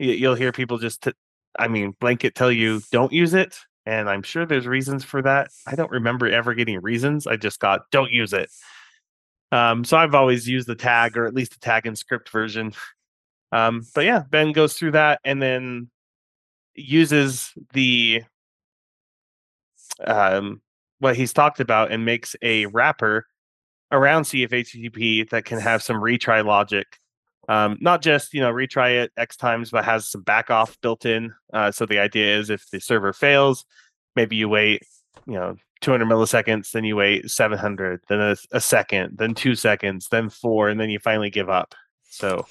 [0.00, 1.12] You, will hear people just, t-
[1.56, 5.50] I mean, blanket tell you don't use it, and I'm sure there's reasons for that.
[5.64, 7.28] I don't remember ever getting reasons.
[7.28, 8.50] I just got don't use it.
[9.52, 12.72] Um, so I've always used the tag or at least the tag and script version.
[13.52, 15.90] Um, but yeah, Ben goes through that, and then
[16.74, 18.22] uses the
[20.04, 20.60] um,
[20.98, 23.26] what he's talked about and makes a wrapper
[23.92, 26.86] around CFHTTP that can have some retry logic.
[27.48, 31.04] Um, not just you know retry it X times, but has some back off built
[31.04, 31.34] in.
[31.52, 33.64] Uh, so the idea is if the server fails,
[34.16, 34.82] maybe you wait
[35.26, 40.08] you know 200 milliseconds, then you wait 700, then a, a second, then two seconds,
[40.08, 41.74] then four, and then you finally give up.
[42.08, 42.46] So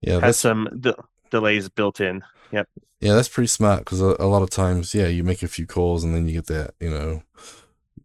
[0.00, 0.94] yeah, has some de-
[1.30, 2.22] delays built in.
[2.52, 2.68] Yep.
[3.00, 5.66] Yeah, that's pretty smart because a, a, lot of times, yeah, you make a few
[5.66, 7.22] calls and then you get that, you know,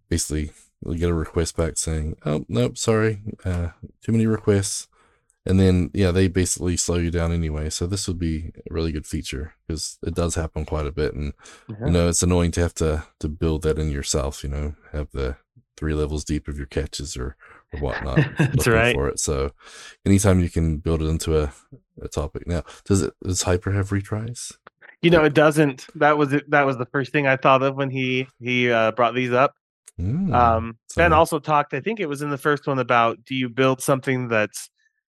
[0.10, 0.52] basically
[0.86, 3.70] you get a request back saying, "Oh, nope, sorry, uh,
[4.02, 4.88] too many requests,"
[5.46, 7.70] and then yeah, they basically slow you down anyway.
[7.70, 11.14] So this would be a really good feature because it does happen quite a bit,
[11.14, 11.34] and
[11.68, 11.88] mm-hmm.
[11.88, 14.44] you know, it's annoying to have to to build that in yourself.
[14.44, 15.38] You know, have the
[15.78, 17.36] three levels deep of your catches or
[17.74, 18.18] or whatnot.
[18.38, 18.96] That's right.
[18.96, 19.52] For it, so
[20.06, 21.54] anytime you can build it into a,
[22.02, 22.48] a topic.
[22.48, 24.54] Now, does it does Hyper have retries?
[25.02, 25.88] You know, it doesn't.
[25.96, 26.50] That was it.
[26.50, 29.54] That was the first thing I thought of when he he uh, brought these up.
[30.00, 31.74] Mm, um, Ben also talked.
[31.74, 34.70] I think it was in the first one about do you build something that's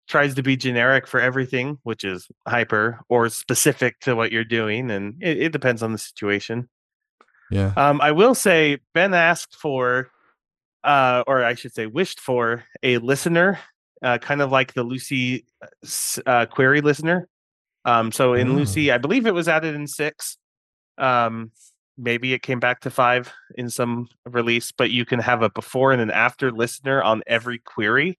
[0.08, 4.90] tries to be generic for everything, which is hyper, or specific to what you're doing,
[4.90, 6.70] and it, it depends on the situation.
[7.52, 7.74] Yeah.
[7.78, 10.10] Um, I will say Ben asked for
[10.88, 13.60] uh, or I should say, wished for a listener,
[14.02, 15.46] uh, kind of like the Lucee
[16.26, 17.28] uh, query listener.
[17.84, 18.54] Um, so in oh.
[18.54, 20.38] Lucee, I believe it was added in six.
[20.98, 21.52] Um,
[21.98, 25.92] maybe it came back to five in some release, but you can have a before
[25.92, 28.18] and an after listener on every query.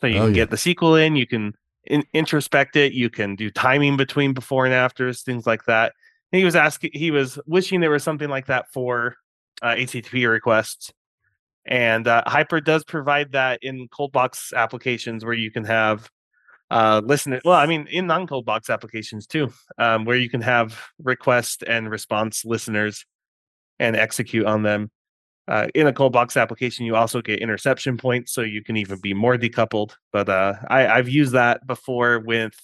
[0.00, 0.44] So you oh, can yeah.
[0.44, 1.54] get the SQL in, you can
[1.86, 5.92] in- introspect it, you can do timing between before and afters, things like that.
[6.32, 9.16] And he was asking, he was wishing there was something like that for
[9.60, 10.92] uh, HTTP requests.
[11.66, 16.08] And uh, Hyper does provide that in cold box applications where you can have
[16.70, 17.40] uh, listen.
[17.44, 21.62] Well, I mean, in non cold box applications too, um, where you can have request
[21.66, 23.04] and response listeners
[23.78, 24.90] and execute on them.
[25.46, 28.98] uh, in a cold box application, you also get interception points, so you can even
[29.00, 29.92] be more decoupled.
[30.12, 32.54] But uh, I, I've used that before with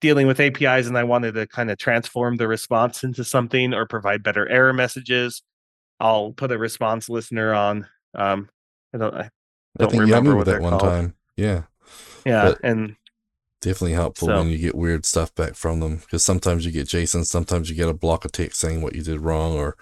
[0.00, 3.86] dealing with APIs, and I wanted to kind of transform the response into something or
[3.86, 5.42] provide better error messages.
[6.02, 7.86] I'll put a response listener on.
[8.14, 8.50] Um,
[8.92, 9.14] I don't.
[9.14, 9.30] I
[9.78, 10.82] don't I think remember what that one called.
[10.82, 11.14] time.
[11.36, 11.62] Yeah.
[12.26, 12.96] Yeah, But- and
[13.62, 16.88] Definitely helpful So- when you get weird stuff back from them because sometimes you get
[16.88, 19.76] JSON, sometimes you get a block of text saying what you did wrong, or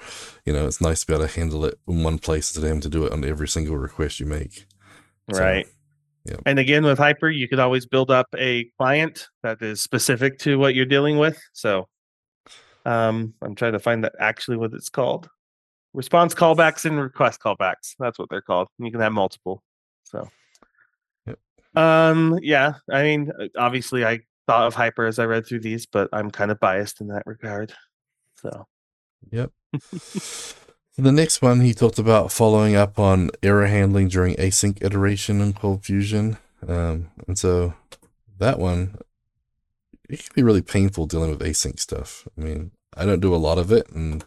[0.44, 2.68] you know, it's nice to be able to handle it in one place instead of
[2.68, 4.66] having to do it on every single request you make.
[5.33, 5.66] So, right.
[6.26, 6.37] yeah.
[6.44, 10.59] And again, with Hyper, you could always build up a client that is specific to
[10.59, 11.40] what you're dealing with.
[11.54, 11.88] So,
[12.85, 15.30] um, I'm trying to find that actually what it's called.
[15.92, 17.94] Response callbacks and request callbacks.
[17.98, 18.68] That's what they're called.
[18.79, 19.62] You can have multiple.
[20.05, 20.29] So,
[21.26, 21.38] Yep.
[21.74, 22.74] um, yeah.
[22.90, 26.31] I mean, uh, obviously, I thought of Hyper as I read through these, but I'm
[26.31, 27.72] kind of biased in that regard.
[28.37, 28.66] So,
[29.31, 29.50] Yep.
[30.96, 35.55] the next one, he talked about following up on error handling during async iteration and
[35.57, 36.38] ColdFusion.
[36.66, 37.74] Um, and so
[38.38, 38.96] that one,
[40.09, 42.26] it can be really painful dealing with async stuff.
[42.37, 44.24] I mean, I don't do a lot of it, and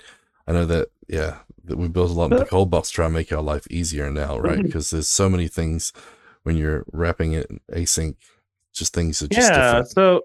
[0.48, 3.14] I know that, yeah, that we built a lot of the ColdBox to try and
[3.14, 4.62] make our life easier now, right?
[4.62, 5.94] Because there's so many things
[6.44, 8.16] when you're wrapping it in async,
[8.74, 9.66] just things are just yeah.
[9.66, 9.90] different.
[9.90, 10.22] So,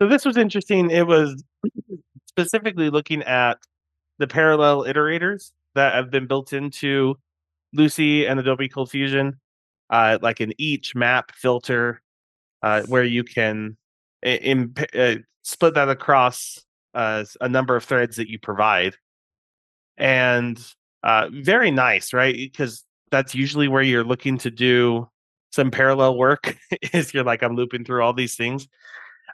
[0.00, 0.90] so this was interesting.
[0.90, 1.42] It was
[2.26, 3.58] specifically looking at
[4.18, 7.16] the parallel iterators that have been built into
[7.72, 9.34] Lucee and Adobe ColdFusion,
[9.90, 12.02] uh, like in each map filter,
[12.62, 13.76] uh, where you can
[14.22, 16.64] in, uh, split that across
[16.94, 18.96] uh, a number of threads that you provide,
[20.00, 20.60] and
[21.02, 22.34] uh, very nice, right?
[22.34, 25.08] Because that's usually where you're looking to do
[25.52, 26.56] some parallel work.
[26.92, 28.66] is you're like I'm looping through all these things,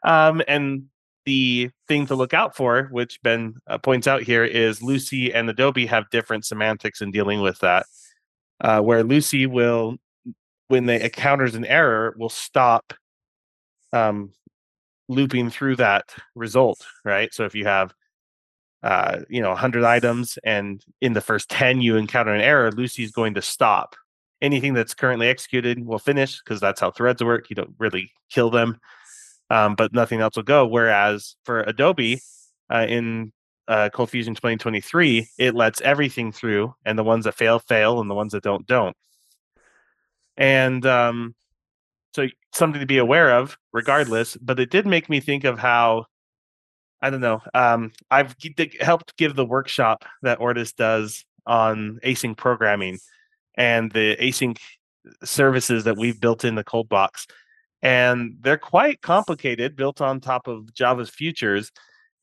[0.03, 0.85] um, and
[1.25, 5.51] the thing to look out for, which Ben uh, points out here, is Lucee and
[5.51, 7.87] Adobe have different semantics in dealing with that.
[8.61, 9.97] Uh, where Lucee will,
[10.69, 12.95] when they encounters an error, will stop
[13.93, 14.33] um,
[15.09, 17.35] looping through that result, right?
[17.35, 17.93] So if you have,
[18.87, 23.11] uh, you know, 100 items and in the first 10 you encounter an error, Lucee's
[23.11, 23.97] going to stop.
[24.41, 27.51] Anything that's currently executed will finish because that's how threads work.
[27.51, 28.79] You don't really kill them
[29.51, 30.67] um, but nothing else will go.
[30.67, 32.21] Whereas for Adobe
[32.73, 33.33] uh, in
[33.69, 38.15] uh, ColdFusion 2023, it lets everything through, and the ones that fail fail, and the
[38.15, 38.97] ones that don't don't.
[40.37, 41.35] And um,
[42.15, 44.37] so something to be aware of, regardless.
[44.37, 46.07] But it did make me think of how
[47.07, 47.41] I don't know.
[47.55, 52.99] Um, I've g- helped give the workshop that Ortus does on async programming
[53.55, 54.59] and the async
[55.23, 57.29] services that we've built in the ColdBox.
[57.81, 61.71] And they're quite complicated built on top of java's futures.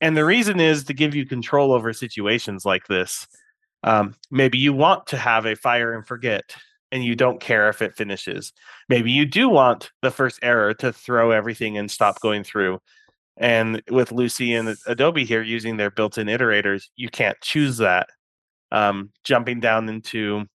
[0.02, 3.26] And the reason is to give you control over situations like this.
[3.84, 6.58] Um, maybe you want to have a fire and forget
[6.91, 8.52] and you don't care if it finishes.
[8.89, 12.80] Maybe you do want the first error to throw everything and stop going through
[13.38, 18.08] and with Lucee and adobe here using their built-in iterators you can't choose that
[18.72, 20.46] um, jumping down into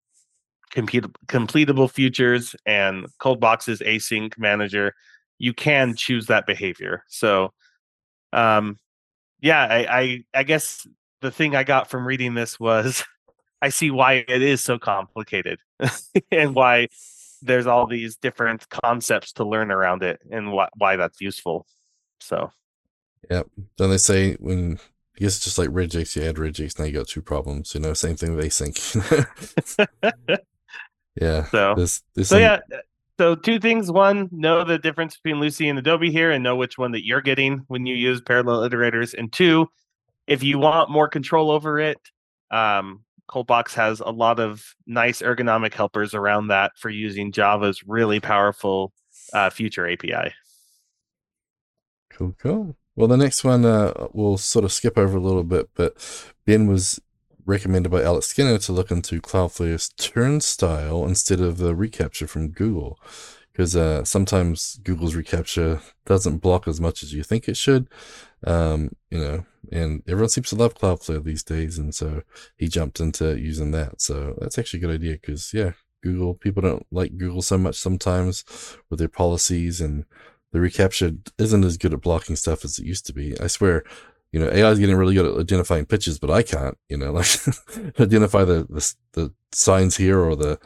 [0.71, 4.95] compute- completable futures and ColdBox's async manager
[5.38, 7.05] you can choose that behavior.
[7.09, 7.53] So
[8.33, 8.77] um
[9.41, 10.87] yeah I, I i guess
[11.23, 13.03] the thing i got from reading this was
[13.62, 15.59] i see why it is so complicated
[16.31, 16.88] and why
[17.43, 21.67] there's all these different concepts to learn around it and why, why that's useful.
[22.21, 22.51] So
[23.31, 24.79] Then they say when
[25.17, 27.75] I guess it's just like regex, you add regex, now you got two problems.
[27.75, 28.77] You know, same thing with async.
[31.21, 31.45] yeah.
[31.47, 32.61] so There's, there's So some- yeah,
[33.19, 33.91] so two things.
[33.91, 37.21] One, know the difference between Lucee and Adobe here, and know which one that you're
[37.21, 39.13] getting when you use parallel iterators.
[39.13, 39.69] And two,
[40.29, 41.99] if you want more control over it,
[42.51, 48.21] um, Coldbox has a lot of nice ergonomic helpers around that for using Java's really
[48.21, 48.93] powerful
[49.33, 50.33] uh, future API.
[52.11, 52.77] Cool, cool.
[52.99, 55.95] Well, the next one uh, we'll sort of skip over a little bit, but
[56.47, 57.01] Ben was
[57.47, 62.99] recommended by Alex Skinner to look into Cloudflare's turnstile instead of the reCAPTCHA from Google.
[63.53, 67.87] Because uh, sometimes Google's reCAPTCHA doesn't block as much as you think it should.
[68.45, 71.79] Um, you know, and everyone seems to love Cloudflare these days.
[71.79, 72.22] And so
[72.57, 74.01] he jumped into using that.
[74.01, 77.77] So that's actually a good idea because, yeah, Google, people don't like Google so much
[77.77, 78.45] sometimes
[78.91, 80.05] with their policies and
[80.53, 83.38] the reCAPTCHA isn't as good at blocking stuff as it used to be.
[83.40, 83.84] I swear,
[84.32, 87.12] you know, AI is getting really good at identifying pitches, but I can't, you know,
[87.12, 87.26] like
[88.01, 90.59] identify the, the the signs here or the,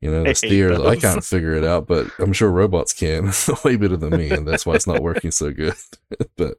[0.00, 0.80] you know, the hate steers.
[0.80, 3.32] I can't figure it out, but I'm sure robots can
[3.64, 5.74] way better than me, and that's why it's not working so good.
[6.36, 6.58] but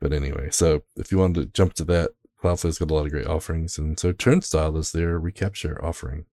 [0.00, 2.10] but anyway, so if you wanted to jump to that,
[2.42, 6.24] Cloudflare's got a lot of great offerings, and so Turnstile is their reCAPTCHA offering.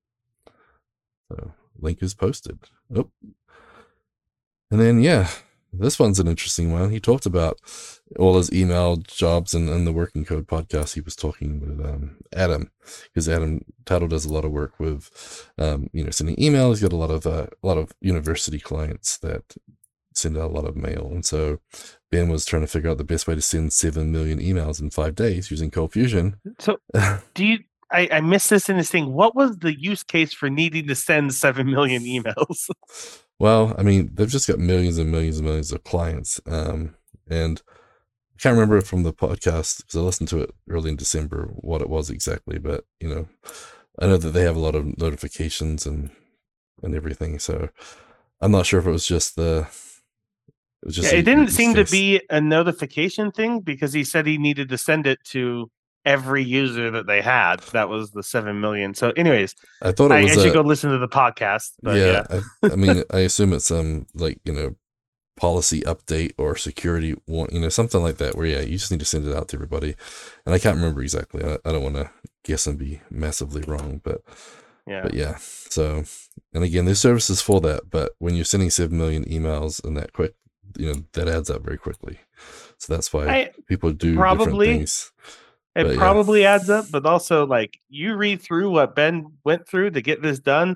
[1.29, 2.59] So link is posted.
[2.95, 3.09] Oh.
[4.71, 5.29] And then yeah,
[5.79, 6.91] this one's an interesting one.
[6.91, 7.59] He talked about
[8.17, 10.93] all his email jobs and, the working code podcast.
[10.93, 12.71] He was talking with um, Adam
[13.03, 16.69] because Adam Tuttle does a lot of work with, um, you know, sending email.
[16.69, 19.55] He's got a lot of uh, a lot of university clients that
[20.13, 21.59] send out a lot of mail, and so
[22.11, 24.89] Ben was trying to figure out the best way to send seven million emails in
[24.89, 26.35] five days using ColdFusion.
[26.59, 26.77] So,
[27.33, 27.59] do you?
[27.89, 29.13] I, I missed this in this thing.
[29.13, 32.69] What was the use case for needing to send seven million emails?
[33.39, 36.41] Well, I mean, they've just got millions and millions and millions of clients.
[36.47, 36.95] Um,
[37.29, 37.61] and
[38.33, 41.81] I can't remember from the podcast because I listened to it early in December what
[41.81, 43.27] it was exactly, but you know,
[43.99, 46.11] I know that they have a lot of notifications and
[46.83, 47.39] and everything.
[47.39, 47.69] So
[48.41, 49.67] I'm not sure if it was just the.
[50.83, 51.87] It, was just yeah, it didn't seem case.
[51.87, 55.71] to be a notification thing because he said he needed to send it to
[56.07, 57.59] every user that they had.
[57.73, 58.95] That was the seven million.
[58.95, 60.37] So, anyways, I thought it was.
[60.37, 61.73] I, I should go listen to the podcast.
[61.83, 62.41] But yeah, yeah.
[62.63, 64.75] I, I, mean, I assume it's some like you know
[65.35, 68.35] policy update or security one, you know, something like that.
[68.35, 69.95] Where yeah, you just need to send it out to everybody.
[70.45, 71.43] And I can't remember exactly.
[71.43, 72.09] I, I don't want to
[72.43, 74.21] guess and be massively wrong, but
[74.87, 75.35] yeah, but yeah.
[75.39, 76.05] So,
[76.53, 77.89] and again, there's services for that.
[77.89, 80.35] But when you're sending seven million emails and that quick,
[80.77, 82.19] you know, that adds up very quickly.
[82.77, 85.11] So that's why I, people do probably, different things.
[85.77, 86.55] It but, probably yeah.
[86.55, 90.39] adds up, but also like you read through what Ben went through to get this
[90.39, 90.75] done,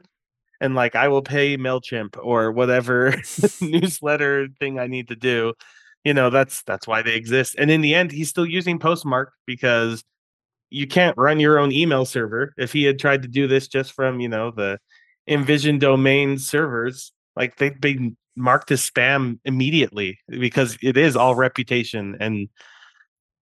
[0.62, 3.16] and like I will pay Mailchimp or whatever
[3.62, 5.54] newsletter thing I need to do.
[6.04, 7.56] You know, that's that's why they exist.
[7.58, 10.04] And in the end, he's still using Postmark because
[10.70, 12.54] you can't run your own email server.
[12.56, 14.78] If he had tried to do this just from you know the
[15.28, 22.18] InVision domain servers, like they'd be marked as spam immediately because it is all reputation
[22.20, 22.50] and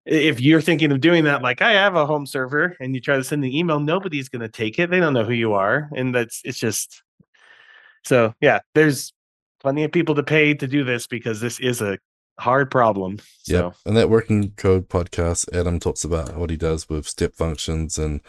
[0.06, 3.18] if you're thinking of doing that, like I have a home server and you try
[3.18, 4.90] to send an email, nobody's going to take it.
[4.90, 5.90] They don't know who you are.
[5.96, 7.02] And that's, it's just,
[8.04, 9.14] so yeah, there's
[9.60, 11.98] plenty of people to pay to do this because this is a
[12.40, 13.18] hard problem.
[13.48, 13.58] Yeah.
[13.58, 13.74] So.
[13.86, 18.22] And that working code podcast, Adam talks about what he does with step functions and,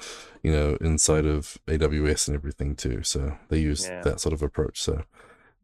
[0.43, 3.03] you know, inside of AWS and everything too.
[3.03, 4.01] So they use yeah.
[4.03, 4.81] that sort of approach.
[4.81, 5.03] So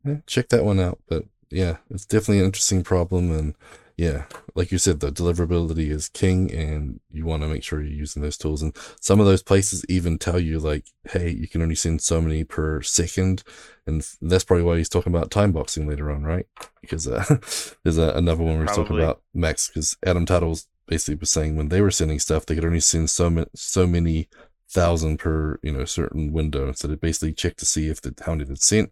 [0.05, 0.99] yeah, check that one out.
[1.09, 3.31] But yeah, it's definitely an interesting problem.
[3.31, 3.55] And,
[3.97, 4.25] yeah,
[4.55, 8.23] like you said, the deliverability is king, and you want to make sure you're using
[8.23, 8.63] those tools.
[8.63, 12.21] And some of those places even tell you, like, hey, you can only send so
[12.21, 13.43] many per second.
[13.87, 16.47] And that's probably why he's talking about time boxing later on, right?
[16.81, 17.25] Because uh,
[17.83, 21.57] there's a, another one where he's talking about max, because Adam Tuttle's basically was saying
[21.57, 24.29] when they were sending stuff, they could only send so, many, so many
[24.73, 28.33] thousand per you know certain window so they basically check to see if the how
[28.33, 28.91] many had sent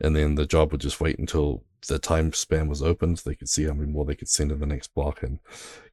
[0.00, 3.48] and then the job would just wait until the time span was opened, they could
[3.48, 5.38] see how many more they could send in the next block and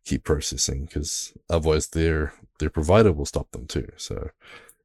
[0.04, 3.88] keep processing because otherwise their their provider will stop them too.
[3.98, 4.30] So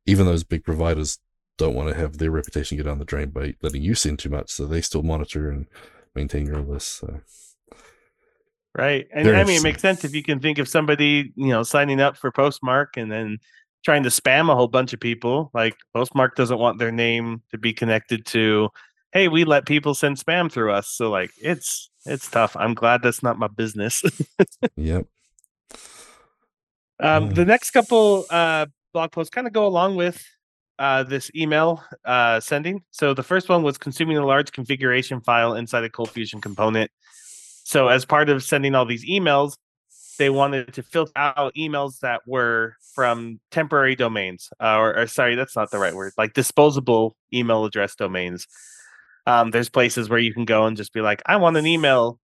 [0.06, 1.18] even those big providers
[1.56, 4.30] don't want to have their reputation get down the drain by letting you send too
[4.30, 5.66] much, so they still monitor and
[6.14, 6.96] maintain your list.
[6.96, 7.20] So.
[8.76, 11.62] Right, and I mean it makes sense if you can think of somebody you know
[11.62, 13.38] signing up for Postmark and then
[13.84, 15.50] trying to spam a whole bunch of people.
[15.54, 18.68] Like Postmark doesn't want their name to be connected to
[19.12, 20.88] hey, we let people send spam through us.
[20.88, 22.56] So like it's it's tough.
[22.56, 24.02] I'm glad that's not my business.
[24.76, 25.06] yep.
[26.98, 30.22] Um, the next couple uh, blog posts kind of go along with
[30.78, 32.82] uh, this email uh, sending.
[32.90, 36.90] So the first one was consuming a large configuration file inside a ColdFusion component.
[37.64, 39.56] So as part of sending all these emails,
[40.18, 45.34] they wanted to filter out emails that were from temporary domains, uh, or, or sorry,
[45.34, 48.46] that's not the right word, like disposable email address domains.
[49.26, 52.18] Um, there's places where you can go and just be like, I want an email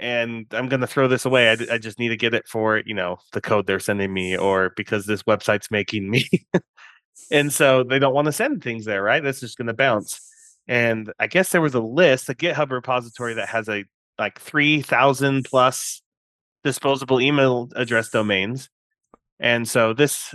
[0.00, 1.50] and I'm going to throw this away.
[1.50, 4.36] I, I just need to get it for, you know, the code they're sending me
[4.36, 6.28] or because this website's making me.
[7.30, 9.22] and so they don't want to send things there, right?
[9.22, 10.20] That's just going to bounce.
[10.66, 13.84] And I guess there was a list, a GitHub repository that has a
[14.18, 16.02] like 3,000 plus
[16.64, 18.68] disposable email address domains.
[19.40, 20.34] And so this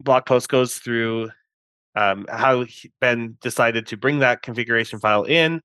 [0.00, 1.30] blog post goes through
[1.94, 2.64] um, how
[3.00, 5.60] Ben decided to bring that configuration file in,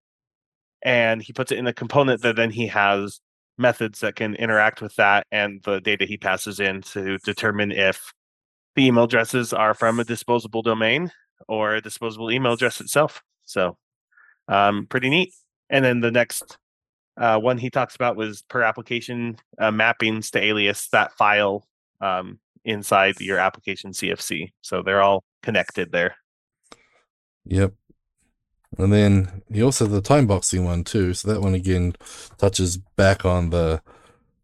[0.82, 3.20] and he puts it in a component that then he has
[3.58, 8.14] methods that can interact with that and the data he passes in to determine if
[8.76, 11.12] the email addresses are from a disposable domain
[11.48, 13.22] or a disposable email address itself.
[13.46, 13.78] So,
[14.48, 15.34] um, pretty neat.
[15.70, 16.58] And then the next
[17.18, 21.68] uh, one he talks about was per application uh, mappings to alias that file
[22.02, 24.52] um, inside your application CFC.
[24.62, 26.16] So they're all connected there.
[27.46, 27.74] Yep.
[28.78, 31.14] And then he also the time boxing one too.
[31.14, 31.96] So that one again
[32.38, 33.82] touches back on the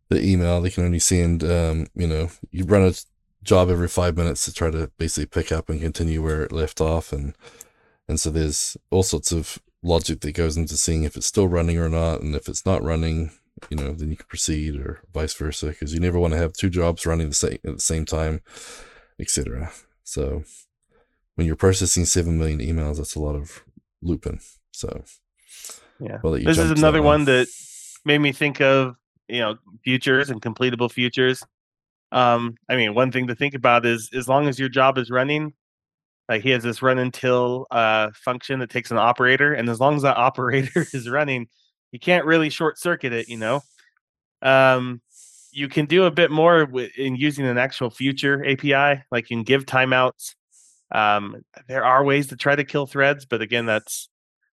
[0.09, 0.61] the email.
[0.61, 2.93] They can only send um, you know, you run a
[3.43, 6.81] job every five minutes to try to basically pick up and continue where it left
[6.81, 7.35] off, and
[8.07, 11.77] and so there's all sorts of logic that goes into seeing if it's still running
[11.77, 13.31] or not, and if it's not running,
[13.69, 16.53] you know, then you can proceed or vice versa, because you never want to have
[16.53, 18.41] two jobs running the same at the same time,
[19.19, 19.71] etc.
[20.03, 20.43] So
[21.35, 23.63] when you're processing seven million emails, that's a lot of
[24.01, 24.39] looping.
[24.71, 25.03] So
[25.99, 27.47] yeah, this is another one that
[28.03, 28.95] made me think of
[29.27, 31.43] you know futures and completable futures.
[32.11, 35.09] Um, I mean, one thing to think about is as long as your job is
[35.09, 35.53] running,
[36.29, 39.95] like he has this run until uh, function that takes an operator, and as long
[39.95, 41.47] as that operator is running,
[41.95, 43.29] you can't really short circuit it.
[43.29, 43.61] You know,
[44.41, 45.01] um,
[45.53, 49.01] you can do a bit more with, in using an actual future API.
[49.11, 50.35] Like you can give timeouts.
[50.91, 51.37] Um,
[51.69, 54.09] there are ways to try to kill threads, but again, that's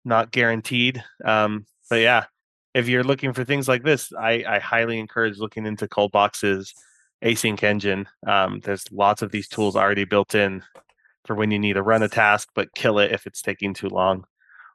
[0.02, 1.04] not guaranteed.
[1.26, 2.24] Um, but yeah,
[2.72, 6.72] if you're looking for things like this, I, I highly encourage looking into Coldbox's
[7.22, 8.08] async engine.
[8.26, 10.62] Um, there's lots of these tools already built in
[11.26, 13.90] for when you need to run a task but kill it if it's taking too
[13.90, 14.24] long,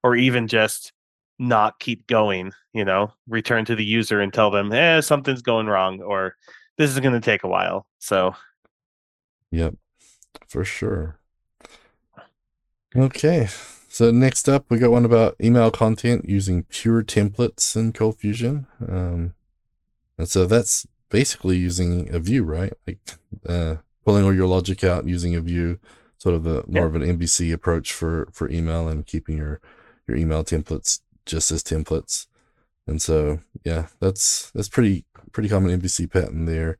[0.03, 0.93] or even just
[1.41, 2.53] not keep going.
[2.73, 6.37] You know, return to the user and tell them, "eh, something's going wrong," or
[6.77, 8.35] "This is going to take a while." So,
[9.51, 9.75] yep,
[10.47, 11.17] for sure.
[12.95, 13.47] Okay,
[13.89, 18.65] so next up, we got one about email content using pure templates in ColdFusion.
[18.87, 19.33] Um,
[20.17, 22.73] and so that's basically using a view, right?
[22.85, 22.99] Like
[23.47, 25.79] uh, pulling all your logic out using a view,
[26.17, 26.85] sort of a more yeah.
[26.85, 29.61] of an MVC approach for for email and keeping your
[30.07, 30.99] your email templates
[31.31, 32.27] just as templates.
[32.85, 36.77] And so, yeah, that's that's pretty pretty common MVC pattern there.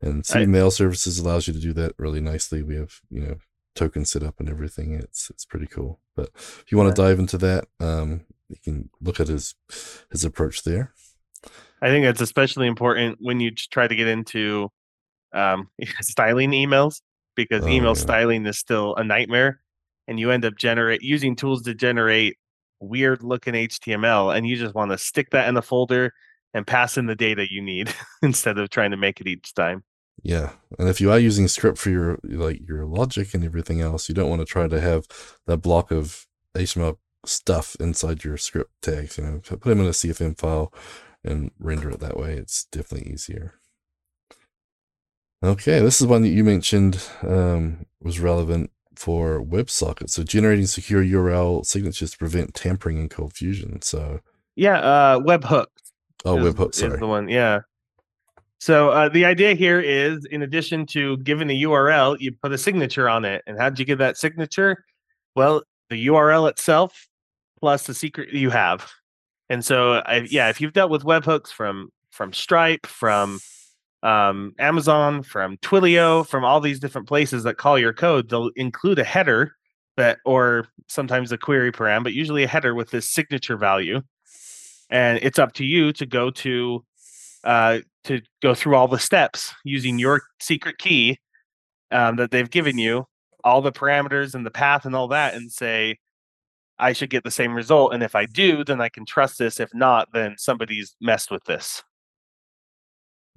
[0.00, 2.62] And CB Mail Services allows you to do that really nicely.
[2.62, 3.36] We have you know
[3.74, 4.94] token set up and everything.
[4.94, 6.00] It's it's pretty cool.
[6.16, 9.54] But if you want to dive into that, um, you can look at his
[10.10, 10.94] his approach there.
[11.82, 14.70] I think that's especially important when you try to get into
[15.34, 15.68] um,
[16.00, 17.02] styling emails
[17.34, 18.02] because oh, email yeah.
[18.02, 19.60] styling is still a nightmare,
[20.08, 22.38] and you end up generate using tools to generate
[22.80, 26.12] weird looking HTML, and you just want to stick that in a folder
[26.54, 29.84] and pass in the data you need instead of trying to make it each time.
[30.22, 34.08] Yeah, and if you are using script for your like your logic and everything else,
[34.08, 35.06] you don't want to try to have
[35.46, 36.26] that block of
[36.56, 39.16] HTML stuff inside your script tags.
[39.16, 40.72] You know, put them in a CFM file
[41.24, 42.34] and render it that way.
[42.34, 43.54] It's definitely easier.
[45.42, 48.70] Okay, this is one that you mentioned um, was relevant
[49.00, 50.10] for WebSockets.
[50.10, 53.82] So generating secure URL signatures to prevent tampering in ColdFusion.
[53.82, 54.20] So
[54.56, 55.68] yeah, uh, webhooks.
[56.26, 56.74] Oh, webhooks.
[56.74, 57.26] Sorry, the one.
[57.26, 57.60] Yeah.
[58.58, 62.58] So uh, the idea here is, in addition to giving a URL, you put a
[62.58, 63.42] signature on it.
[63.46, 64.84] And how did you get that signature?
[65.34, 67.08] Well, the URL itself
[67.58, 68.86] plus the secret you have.
[69.48, 73.40] And so, I, yeah, if you've dealt with webhooks from from Stripe, from
[74.02, 78.98] um, Amazon, from Twilio, from all these different places that call your code, they'll include
[78.98, 79.56] a header
[79.96, 84.00] that, or sometimes a query param, but usually a header with this signature value.
[84.88, 86.84] And it's up to you to go to
[87.44, 91.18] uh, to go through all the steps using your secret key
[91.90, 93.06] um, that they've given you,
[93.44, 95.98] all the parameters and the path and all that, and say,
[96.78, 97.92] I should get the same result.
[97.92, 99.60] And if I do, then I can trust this.
[99.60, 101.82] If not, then somebody's messed with this.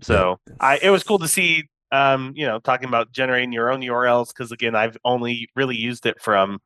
[0.04, 3.82] So I it was cool to see um, you know, talking about generating your own
[3.82, 6.60] URLs because again, I've only really used it from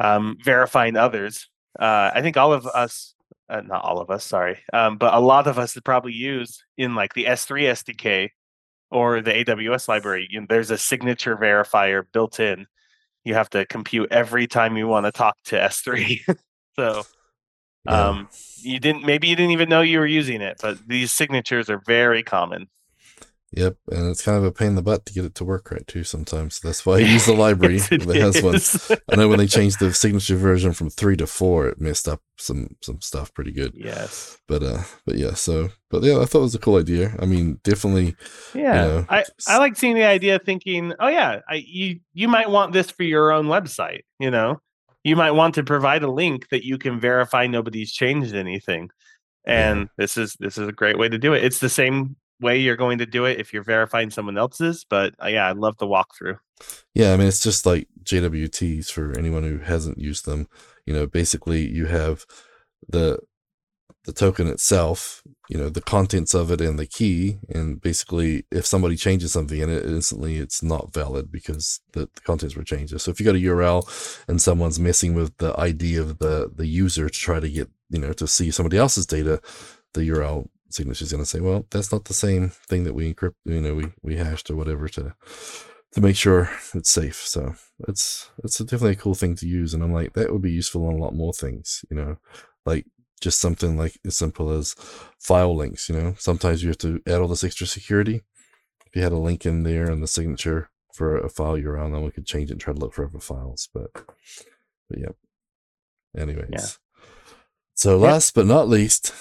[0.00, 1.48] um, verifying others.
[1.78, 3.14] Uh, I think all of us
[3.48, 6.94] uh, not all of us, sorry, um, but a lot of us probably use in
[6.94, 8.30] like the S3 SDK
[8.90, 10.26] or the AWS library.
[10.30, 12.66] You know, there's a signature verifier built in.
[13.24, 16.20] You have to compute every time you want to talk to S3.
[16.76, 17.02] so
[17.86, 18.08] yeah.
[18.08, 18.28] um,
[18.62, 21.80] you didn't maybe you didn't even know you were using it, but these signatures are
[21.86, 22.68] very common.
[23.52, 25.70] Yep, and it's kind of a pain in the butt to get it to work
[25.70, 26.02] right too.
[26.02, 29.00] Sometimes that's why I use the library yes, that has one.
[29.10, 32.20] I know when they changed the signature version from three to four, it messed up
[32.36, 33.72] some some stuff pretty good.
[33.74, 35.34] Yes, but uh, but yeah.
[35.34, 37.14] So, but yeah, I thought it was a cool idea.
[37.20, 38.16] I mean, definitely.
[38.52, 42.26] Yeah, you know, I I like seeing the idea, thinking, oh yeah, I you you
[42.26, 44.02] might want this for your own website.
[44.18, 44.60] You know,
[45.06, 48.90] you might want to provide a link that you can verify nobody's changed anything
[49.46, 49.86] and yeah.
[49.98, 52.76] this is this is a great way to do it it's the same way you're
[52.76, 54.84] going to do it if you're verifying someone else's.
[54.88, 56.38] But uh, yeah, I love the walkthrough.
[56.94, 60.48] Yeah, I mean it's just like JWTs for anyone who hasn't used them.
[60.84, 62.24] You know, basically you have
[62.88, 63.18] the
[64.04, 68.64] the token itself, you know, the contents of it and the key, and basically if
[68.64, 72.98] somebody changes something in it, instantly it's not valid because the, the contents were changed.
[73.00, 76.66] So if you got a URL and someone's messing with the ID of the the
[76.66, 79.40] user to try to get, you know, to see somebody else's data,
[79.94, 83.12] the URL signature is going to say, well, that's not the same thing that we
[83.12, 85.14] encrypt, you know, we, we hashed or whatever to,
[85.92, 87.16] to make sure it's safe.
[87.16, 87.54] So
[87.88, 89.74] it's, it's definitely a cool thing to use.
[89.74, 92.18] And I'm like, that would be useful on a lot more things, you know,
[92.64, 92.86] like
[93.20, 94.74] just something like as simple as
[95.18, 98.22] file links, you know, sometimes you have to add all this extra security.
[98.86, 101.92] If you had a link in there and the signature for a file you're on,
[101.92, 103.68] then we could change it and try to look for other files.
[103.72, 105.12] But, but yeah.
[106.16, 106.48] Anyways.
[106.52, 106.66] Yeah.
[107.74, 109.12] So last but not least,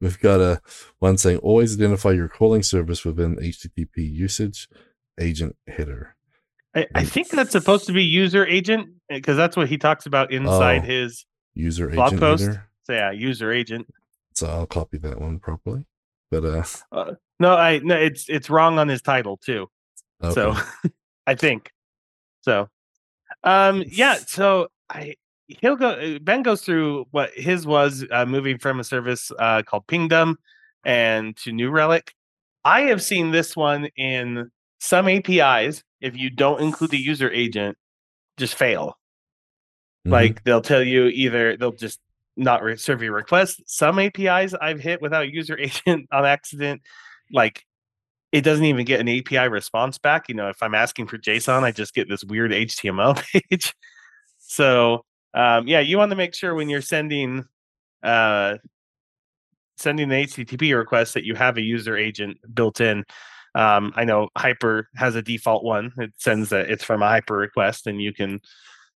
[0.00, 0.60] we've got a
[0.98, 4.68] one saying always identify your calling service within HTTP usage
[5.20, 6.16] agent header.
[6.74, 10.06] I, I think that's supposed to be user agent eh, because that's what he talks
[10.06, 11.24] about inside oh, his
[11.54, 12.50] user blog agent post.
[12.84, 13.86] So yeah, user agent.
[14.34, 15.84] So I'll copy that one properly.
[16.30, 19.68] But uh, uh no, I no, it's it's wrong on his title too.
[20.22, 20.34] Okay.
[20.34, 20.56] So
[21.26, 21.72] I think
[22.42, 22.68] so.
[23.42, 24.14] Um, yeah.
[24.14, 25.14] So I
[25.48, 25.90] he'll go.
[25.90, 30.38] Uh, ben goes through what his was uh, moving from a service uh, called Pingdom
[30.84, 32.14] and to New Relic.
[32.64, 34.50] I have seen this one in
[34.80, 35.82] some APIs.
[36.00, 37.76] If you don't include the user agent,
[38.36, 38.98] just fail.
[40.04, 40.12] Mm-hmm.
[40.12, 42.00] Like they'll tell you either they'll just
[42.36, 43.62] not serve your request.
[43.66, 46.82] Some APIs I've hit without user agent on accident,
[47.32, 47.64] like
[48.32, 50.28] it doesn't even get an API response back.
[50.28, 53.72] You know, if I'm asking for JSON, I just get this weird HTML page.
[54.38, 57.44] so um, yeah, you want to make sure when you're sending
[58.02, 58.56] uh,
[59.76, 63.04] sending the HTTP request that you have a user agent built in.
[63.56, 65.92] Um, I know Hyper has a default one.
[65.98, 68.40] It sends that it's from a Hyper request, and you can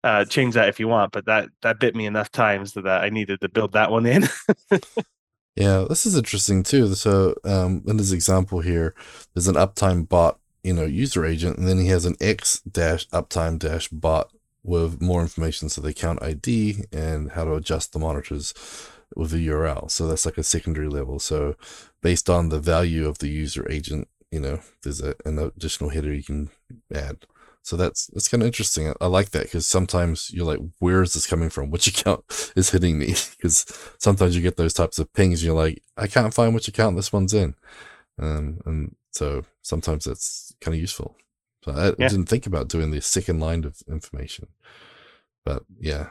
[0.06, 1.12] uh, change that if you want.
[1.12, 4.28] But that that bit me enough times that I needed to build that one in.
[5.56, 6.94] yeah, this is interesting too.
[6.94, 8.94] So um, in this example here,
[9.34, 13.08] there's an uptime bot, you know, user agent, and then he has an X dash
[13.08, 14.30] uptime dash bot
[14.62, 15.68] with more information.
[15.68, 18.54] So the account ID and how to adjust the monitors
[19.16, 19.90] with the URL.
[19.90, 21.18] So that's like a secondary level.
[21.18, 21.56] So
[22.00, 26.12] based on the value of the user agent, you know, there's a, an additional header
[26.12, 26.50] you can
[26.92, 27.26] add.
[27.66, 28.90] So that's that's kind of interesting.
[28.90, 31.68] I, I like that because sometimes you're like, where is this coming from?
[31.68, 32.22] Which account
[32.54, 33.06] is hitting me?
[33.36, 33.66] Because
[33.98, 35.40] sometimes you get those types of pings.
[35.40, 37.56] And you're like, I can't find which account this one's in,
[38.22, 41.16] um, and so sometimes that's kind of useful.
[41.64, 42.06] So I, yeah.
[42.06, 44.46] I didn't think about doing the second line of information,
[45.44, 46.10] but yeah.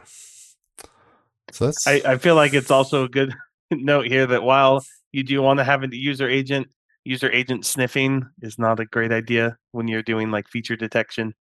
[1.54, 1.88] So that's.
[1.88, 3.34] I, I feel like it's also a good
[3.72, 4.84] note here that while
[5.14, 6.68] you do want to have a user agent,
[7.06, 11.34] user agent sniffing is not a great idea when you're doing like feature detection.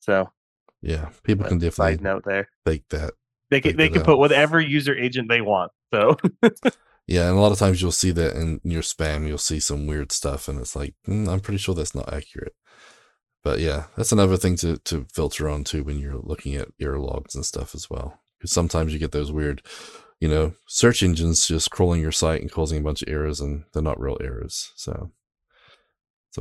[0.00, 0.30] So.
[0.82, 2.48] Yeah, people can definitely side note there.
[2.64, 3.14] Fake that.
[3.50, 4.06] They can they can out.
[4.06, 5.72] put whatever user agent they want.
[5.92, 6.16] So.
[7.06, 9.26] yeah, and a lot of times you'll see that in your spam.
[9.26, 12.54] You'll see some weird stuff, and it's like mm, I'm pretty sure that's not accurate.
[13.46, 16.98] But yeah, that's another thing to, to filter on too when you're looking at error
[16.98, 18.20] logs and stuff as well.
[18.36, 19.62] Because sometimes you get those weird,
[20.18, 23.62] you know, search engines just crawling your site and causing a bunch of errors, and
[23.72, 24.72] they're not real errors.
[24.74, 25.12] So,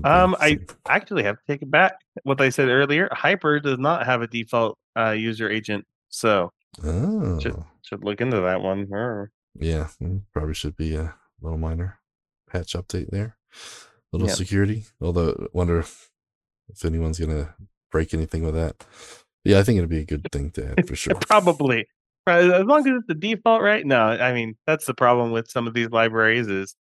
[0.03, 1.95] um, I actually have to take it back.
[2.23, 6.51] What I said earlier, Hyper does not have a default uh, user agent, so
[6.83, 7.39] oh.
[7.39, 8.87] should should look into that one.
[9.57, 11.99] Yeah, mm, probably should be a little minor
[12.49, 13.37] patch update there,
[14.11, 14.37] little yep.
[14.37, 14.85] security.
[15.01, 16.09] Although, wonder if
[16.83, 17.55] anyone's gonna
[17.91, 18.85] break anything with that.
[19.43, 21.15] Yeah, I think it'd be a good thing to add for sure.
[21.15, 21.87] Probably.
[22.27, 23.85] As long as it's the default, right?
[23.85, 26.75] No, I mean that's the problem with some of these libraries is,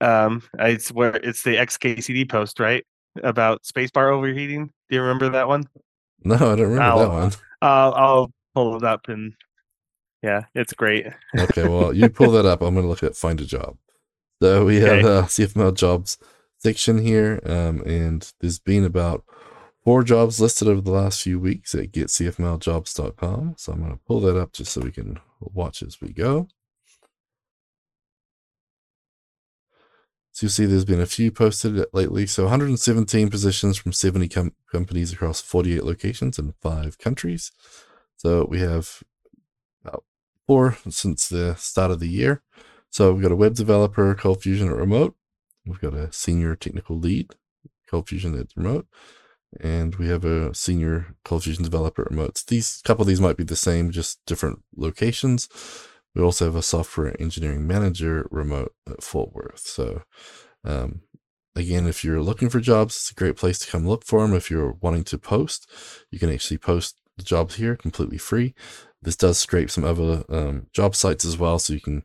[0.00, 2.84] um, it's where it's the XKCD post, right,
[3.22, 4.66] about spacebar overheating.
[4.88, 5.64] Do you remember that one?
[6.24, 7.32] No, I don't remember I'll, that one.
[7.62, 9.34] I'll, I'll pull it up and
[10.22, 11.06] yeah, it's great.
[11.38, 12.60] okay, well, you pull that up.
[12.60, 13.76] I'm gonna look at find a job.
[14.42, 16.18] So we have uh, CFML jobs
[16.58, 19.24] section here, um, and there's been about
[19.84, 23.54] four jobs listed over the last few weeks at getcfmljobs.com.
[23.56, 26.48] So I'm going to pull that up just so we can watch as we go.
[30.40, 32.26] So you'll see there's been a few posted lately.
[32.26, 37.52] So 117 positions from 70 com- companies across 48 locations in five countries.
[38.16, 39.02] So we have
[39.84, 40.04] about
[40.46, 42.42] four since the start of the year.
[42.88, 45.14] So we've got a web developer, ColdFusion at remote,
[45.66, 47.34] We've got a senior technical lead,
[47.90, 48.86] ColdFusion at remote,
[49.60, 52.42] and we have a senior ColdFusion developer at remote.
[52.48, 55.48] These couple of these might be the same, just different locations.
[56.14, 59.60] We also have a software engineering manager remote at Fort Worth.
[59.60, 60.02] So,
[60.64, 61.02] um,
[61.54, 64.34] again, if you're looking for jobs, it's a great place to come look for them.
[64.34, 65.70] If you're wanting to post,
[66.10, 68.54] you can actually post the jobs here completely free.
[69.02, 72.02] This does scrape some other um, job sites as well, so you can,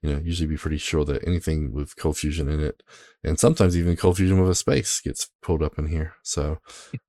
[0.00, 2.84] you know, usually be pretty sure that anything with ColdFusion in it,
[3.24, 6.14] and sometimes even Cold Fusion with a space gets pulled up in here.
[6.22, 6.58] So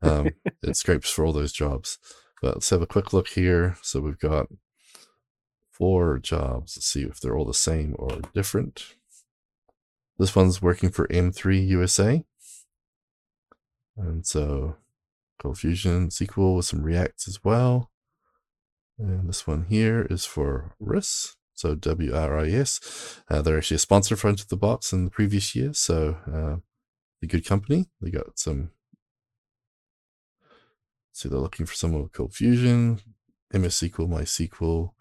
[0.02, 0.30] um,
[0.64, 2.00] it scrapes for all those jobs.
[2.42, 3.78] But let's have a quick look here.
[3.82, 4.48] So we've got
[5.78, 6.78] four jobs.
[6.78, 8.96] Let's see if they're all the same or different.
[10.18, 12.26] This one's working for M3 USA.
[13.96, 14.78] And so
[15.42, 17.92] ColdFusion SQL with some React as well.
[18.98, 21.36] And this one here is for RIS.
[21.54, 23.22] So W-R-I-S.
[23.30, 25.74] Uh, they're actually a sponsor for Into the Box in the previous year.
[25.74, 26.58] So uh,
[27.22, 27.90] a good company.
[28.02, 28.72] They got some.
[31.14, 33.02] So they're looking for someone with ColdFusion,
[33.52, 34.92] MS SQL, MySQL,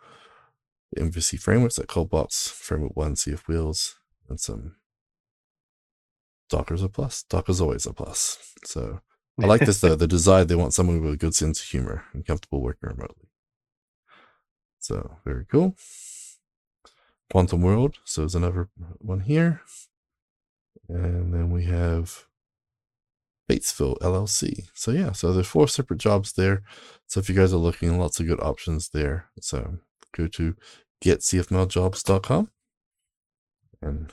[0.93, 3.97] the MVC frameworks like ColdBox, Framework 1, CF Wheels,
[4.29, 4.77] and some
[6.49, 7.25] Docker's a plus.
[7.25, 8.55] Docker's always a plus.
[8.65, 9.01] So
[9.43, 9.97] I like this though.
[9.97, 13.29] The desire they want someone with a good sense of humor and comfortable working remotely.
[14.79, 15.77] So very cool.
[17.31, 17.97] Quantum World.
[18.05, 18.69] So there's another
[18.99, 19.63] one here.
[20.89, 22.27] And then we have
[23.51, 24.69] Batesville LLC.
[24.75, 26.63] So yeah, so there's four separate jobs there.
[27.09, 29.27] So if you guys are looking, lots of good options there.
[29.41, 29.79] So
[30.17, 30.55] go to
[31.05, 32.51] getcfmljobs.com
[33.83, 34.13] and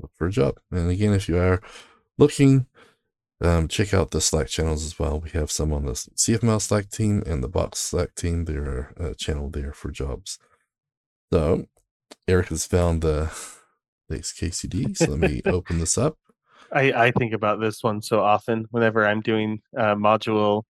[0.00, 0.60] look for a job.
[0.70, 1.60] And again, if you are
[2.18, 2.66] looking,
[3.40, 5.20] um, check out the Slack channels as well.
[5.20, 8.44] We have some on the CFML Slack team and the Box Slack team.
[8.44, 10.38] There are a channel there for jobs.
[11.32, 11.66] So
[12.28, 13.30] Eric has found the
[14.10, 14.96] KCD.
[14.96, 16.16] So let me open this up.
[16.72, 20.62] I, I think about this one so often whenever I'm doing uh, module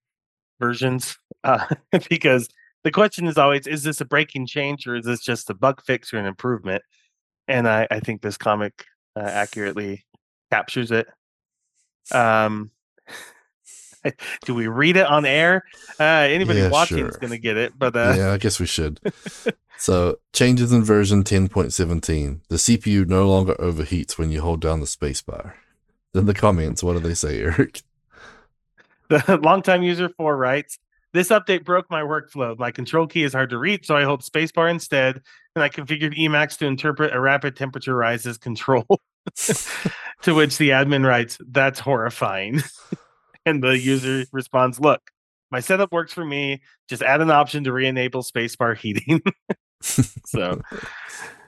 [0.60, 1.66] versions uh,
[2.10, 2.48] because
[2.84, 5.82] the question is always is this a breaking change or is this just a bug
[5.82, 6.82] fix or an improvement?
[7.48, 8.84] And I, I think this comic
[9.16, 10.04] uh, accurately
[10.50, 11.06] captures it.
[12.12, 12.70] Um,
[14.44, 15.64] do we read it on air?
[15.98, 17.08] Uh, anybody Yeah, watching sure.
[17.08, 19.00] is going to get it, but uh, yeah, I guess we should.
[19.78, 22.40] so, changes in version 10.17.
[22.48, 25.54] The CPU no longer overheats when you hold down the spacebar.
[26.12, 27.82] Then the comments, what do they say, Eric?
[29.08, 30.78] The longtime user four writes,
[31.14, 32.58] This update broke my workflow.
[32.58, 35.22] My control key is hard to reach, so I hold spacebar instead,
[35.54, 38.84] and I configured Emacs to interpret a rapid temperature rise as control.
[40.22, 42.62] to which the admin writes, That's horrifying.
[43.46, 45.00] and the user responds, Look,
[45.52, 46.62] my setup works for me.
[46.88, 49.22] Just add an option to re-enable spacebar heating.
[49.80, 50.60] so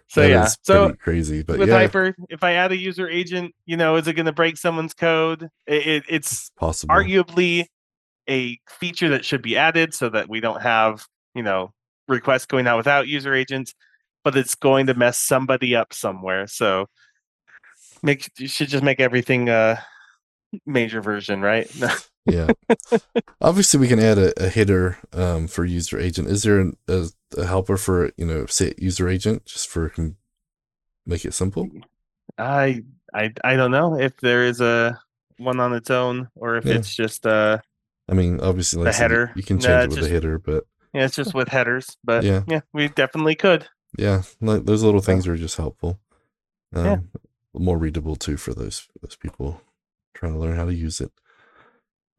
[0.08, 0.48] so That yeah.
[0.62, 4.06] So crazy, but with yeah, Hyper, if I add a user agent, you know, is
[4.06, 5.48] it going to break someone's code?
[5.66, 6.94] It, it, it's possible.
[6.94, 7.66] arguably
[8.28, 11.04] a feature that should be added so that we don't have
[11.34, 11.72] you know
[12.08, 13.74] requests going out without user agents
[14.24, 16.86] but it's going to mess somebody up somewhere so
[18.02, 19.78] make you should just make everything uh
[20.64, 21.70] major version right
[22.26, 22.48] yeah.
[23.40, 26.26] Obviously, we can add a, a header um, for user agent.
[26.28, 27.06] Is there an, a,
[27.36, 30.16] a helper for you know set user agent just for can
[31.04, 31.68] make it simple?
[32.38, 32.82] i
[33.14, 34.98] i i don't know if there is a
[35.38, 36.74] one on its own or if Yeah.
[36.74, 37.58] it's just uh
[38.08, 39.32] I mean, obviously, like The you- header.
[39.36, 41.96] you can Nah, change it with just- a header, but yeah it's just with headers
[42.04, 42.42] but Yeah.
[42.48, 45.98] yeah we definitely could yeah, like, those little things are just helpful.
[46.74, 46.98] Um, Yeah.
[47.54, 49.60] More readable too for those those people
[50.14, 51.12] trying to learn how to use it.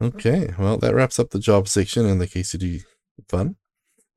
[0.02, 2.84] Okay, well that wraps up the job section and the KCD
[3.30, 3.56] fun.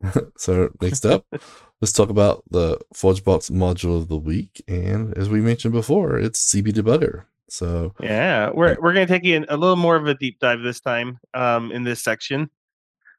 [0.37, 1.27] so next up,
[1.81, 4.63] let's talk about the ForgeBox module of the week.
[4.69, 7.25] And as we mentioned before, it's CB Debugger.
[7.51, 10.63] So Yeah, we're we're gonna take you in a little more of a deep dive
[10.63, 12.49] this time um, in this section.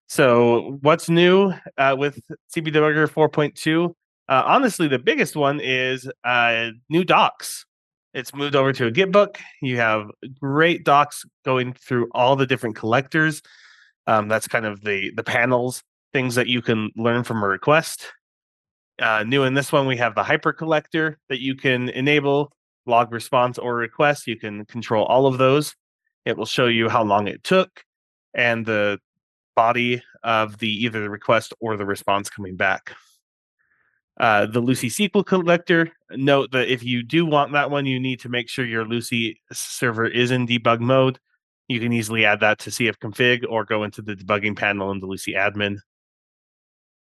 [0.07, 2.19] So, what's new uh, with
[2.53, 3.93] CB Debugger 4.2?
[4.27, 7.65] Uh, honestly, the biggest one is uh, new docs.
[8.13, 9.37] It's moved over to a GitBook.
[9.61, 10.07] You have
[10.39, 13.41] great docs going through all the different collectors.
[14.05, 18.11] Um, that's kind of the the panels, things that you can learn from a request.
[19.01, 22.51] Uh, new in this one, we have the hyper collector that you can enable
[22.85, 24.27] log response or request.
[24.27, 25.75] You can control all of those.
[26.25, 27.83] It will show you how long it took
[28.33, 28.99] and the
[29.55, 32.95] body of the either the request or the response coming back.
[34.19, 35.91] Uh, the Lucee SQL collector.
[36.11, 39.39] Note that if you do want that one, you need to make sure your Lucee
[39.51, 41.19] server is in debug mode.
[41.67, 44.99] You can easily add that to CF config or go into the debugging panel in
[44.99, 45.77] the Lucee admin.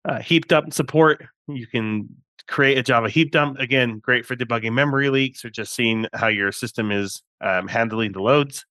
[0.06, 1.26] Uh, heap dump support.
[1.48, 2.10] You can
[2.48, 3.60] create a Java heap dump.
[3.60, 8.12] Again, great for debugging memory leaks or just seeing how your system is um, handling
[8.12, 8.66] the loads.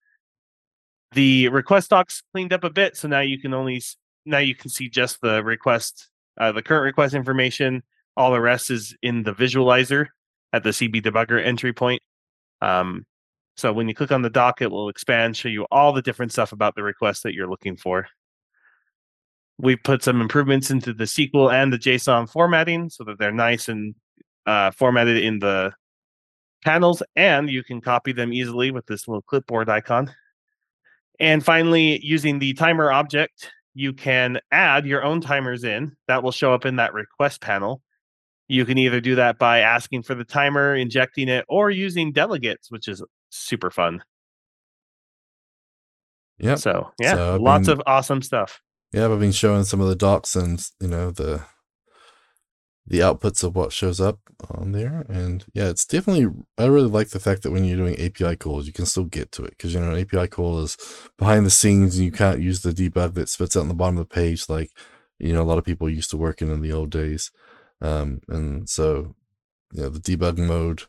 [1.13, 3.83] The request docs cleaned up a bit, so now you can only
[4.27, 6.09] now you can see just the request,
[6.39, 7.83] uh, the current request information.
[8.17, 10.07] All the rest is in the visualizer
[10.53, 12.03] at the CB debugger entry point.
[12.61, 13.07] Um,
[13.57, 16.33] so when you click on the doc, it will expand, show you all the different
[16.33, 18.07] stuff about the request that you're looking for.
[19.63, 23.69] We've put some improvements into the SQL and the JSON formatting so that they're nice
[23.69, 23.95] and
[24.47, 25.73] uh, formatted in the
[26.65, 30.13] panels, and you can copy them easily with this little clipboard icon.
[31.19, 35.95] And finally, using the timer object, you can add your own timers in.
[36.09, 37.83] That will show up in that request panel.
[38.49, 42.71] You can either do that by asking for the timer, injecting it, or using delegates,
[42.71, 44.03] which is super fun.
[46.39, 46.55] Yeah.
[46.55, 48.61] So yeah, So, lots been- of awesome stuff.
[48.93, 51.43] Yeah, I've been showing some of the docs and you know the
[52.87, 54.19] the outputs of what shows up
[54.51, 56.27] on there, and yeah, it's definitely.
[56.59, 59.31] I really like the fact that when you're doing API calls, you can still get
[59.33, 60.77] to it because you know an API call is
[61.17, 63.99] behind the scenes, and you can't use the debug that spits out on the bottom
[63.99, 64.71] of the page like
[65.19, 67.31] you know a lot of people used to working in in the old days,
[67.81, 69.15] um, and so
[69.73, 70.85] you know the debug mode,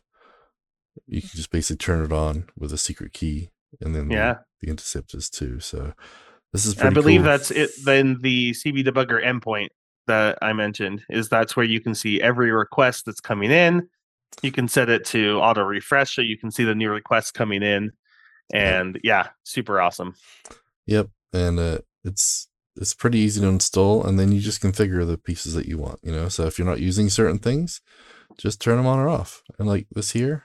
[1.06, 3.50] you can just basically turn it on with a secret key,
[3.80, 4.34] and then the- Yeah.
[4.60, 5.60] the, interceptors too.
[5.60, 5.92] So
[6.52, 7.30] this is I believe cool.
[7.30, 7.70] that's it.
[7.84, 9.68] Then the CB debugger endpoint
[10.06, 13.88] that I mentioned is that's where you can see every request that's coming in.
[14.42, 17.62] You can set it to auto refresh so you can see the new requests coming
[17.62, 17.92] in.
[18.52, 20.14] And yeah, super awesome.
[20.86, 25.18] Yep, and uh, it's it's pretty easy to install, and then you just configure the
[25.18, 26.00] pieces that you want.
[26.02, 27.80] You know, so if you're not using certain things,
[28.36, 29.42] just turn them on or off.
[29.58, 30.44] And like this here,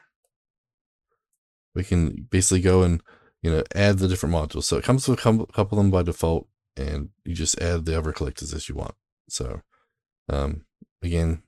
[1.76, 3.02] we can basically go and
[3.42, 4.64] you know add the different modules.
[4.64, 7.98] So it comes with a couple of them by default, and you just add the
[7.98, 8.96] other collectors as you want.
[9.30, 9.62] So
[10.30, 10.66] um,
[11.02, 11.44] again,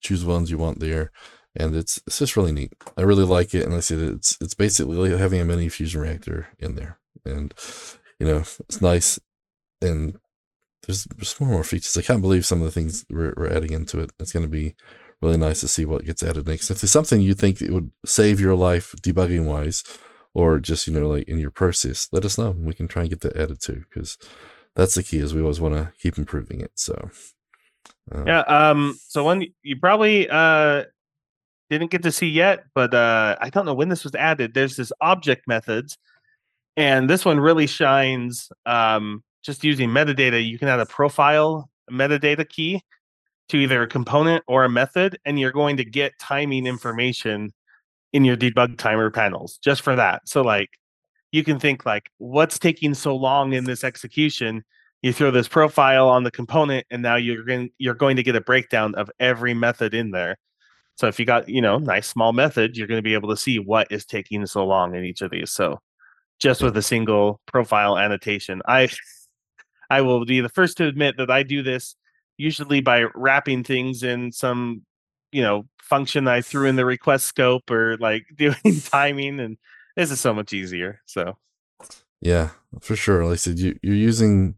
[0.00, 1.12] choose the ones you want there,
[1.54, 2.72] and it's it's just really neat.
[2.96, 6.74] I really like it, and I said it's it's basically having a mini FusionReactor in
[6.74, 7.54] there, and
[8.18, 9.18] you know it's nice,
[9.80, 10.18] and
[10.86, 11.96] there's there's more and more features.
[11.96, 14.10] I can't believe some of the things we're, we're adding into it.
[14.18, 14.74] It's going to be
[15.20, 16.70] really nice to see what gets added next.
[16.70, 19.82] If there's something you think it would save your life debugging wise,
[20.34, 22.50] or just you know like in your process, let us know.
[22.52, 24.18] We can try and get that added too, because
[24.74, 25.18] that's the key.
[25.18, 26.72] Is we always want to keep improving it.
[26.74, 27.10] So
[28.14, 28.40] uh, Yeah.
[28.40, 28.98] Um.
[29.08, 30.84] So one you probably uh
[31.70, 34.54] didn't get to see yet, but uh I don't know when this was added.
[34.54, 35.98] There's this object methods,
[36.76, 38.50] and this one really shines.
[38.66, 42.82] Um, just using metadata, you can add a profile metadata key
[43.48, 47.50] to either a component or a method, and you're going to get timing information
[48.12, 50.22] in your debug timer panels just for that.
[50.28, 50.70] So like
[51.32, 54.64] you can think like what's taking so long in this execution?
[55.02, 58.36] You throw this profile on the component and now you're going you're going to get
[58.36, 60.36] a breakdown of every method in there.
[60.96, 63.36] So if you got you know nice small method you're going to be able to
[63.36, 65.50] see what is taking so long in each of these.
[65.52, 65.80] So
[66.38, 68.88] just with a single profile annotation i
[69.90, 71.96] i will be the first to admit that i do this
[72.36, 74.82] usually by wrapping things in some
[75.32, 79.56] you know function i threw in the request scope or like doing timing and
[79.96, 81.36] this is so much easier so
[82.20, 82.50] Yeah,
[82.80, 83.24] for sure.
[83.24, 84.56] Like I said, you, you're using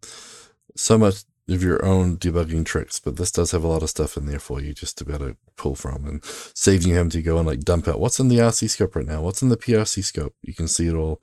[0.77, 4.17] so much of your own debugging tricks, but this does have a lot of stuff
[4.17, 7.11] in there for you just to be able to pull from and saves you having
[7.11, 9.49] to go and like dump out what's in the RC scope right now, what's in
[9.49, 10.35] the PRC scope.
[10.43, 11.21] You can see it all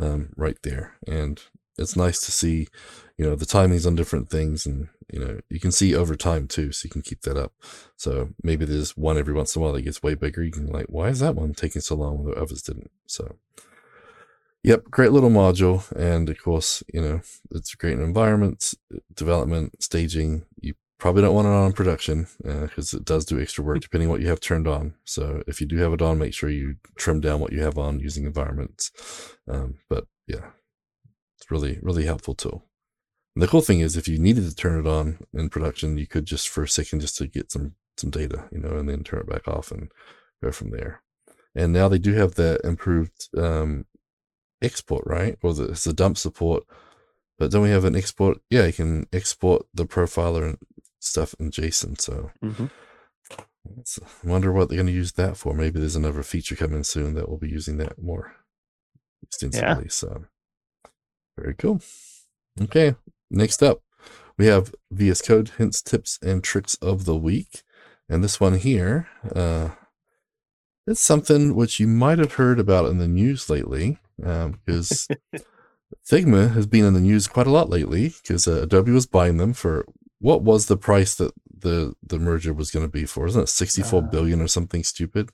[0.00, 0.96] um, right there.
[1.06, 1.40] And
[1.78, 2.66] it's nice to see,
[3.16, 6.46] you know, the timings on different things and, you know, you can see over time
[6.48, 7.52] too, so you can keep that up.
[7.96, 10.42] So maybe there's one every once in a while that gets way bigger.
[10.42, 12.90] You can like, why is that one taking so long when the others didn't?
[13.06, 13.36] So
[14.64, 17.20] Yep, great little module, and of course, you know
[17.52, 18.74] it's great in environments,
[19.14, 20.44] development, staging.
[20.60, 24.20] You probably don't want it on production because it does do extra work depending what
[24.20, 24.94] you have turned on.
[25.04, 27.78] So if you do have it on, make sure you trim down what you have
[27.78, 28.90] on using environments.
[29.48, 30.50] Um, but yeah,
[31.36, 32.67] it's really really helpful tool.
[33.38, 36.26] The cool thing is, if you needed to turn it on in production, you could
[36.26, 39.20] just for a second just to get some some data, you know, and then turn
[39.20, 39.92] it back off and
[40.42, 41.02] go from there.
[41.54, 43.86] And now they do have that improved um,
[44.60, 45.38] export, right?
[45.42, 46.64] Or the, it's the dump support.
[47.38, 48.38] But then we have an export.
[48.50, 50.58] Yeah, you can export the profiler and
[50.98, 52.00] stuff in JSON.
[52.00, 52.30] So
[53.78, 55.54] it's, I wonder what they're going to use that for.
[55.54, 58.34] Maybe there's another feature coming soon that will be using that more
[59.22, 59.88] extensively.
[59.88, 60.24] So
[61.36, 61.80] very cool.
[62.60, 62.96] Okay,
[63.30, 63.82] next up
[64.38, 67.62] we have VS Code hints, tips, and tricks of the week.
[68.08, 69.70] And this one here, uh,
[70.86, 75.08] it's something which you might have heard about in the news lately, because
[76.08, 78.14] Figma has been in the news quite a lot lately.
[78.22, 79.84] Because uh, Adobe was buying them for
[80.20, 83.26] what was the price that the the merger was going to be for?
[83.26, 85.30] Isn't it sixty-four Uh, billion or something stupid?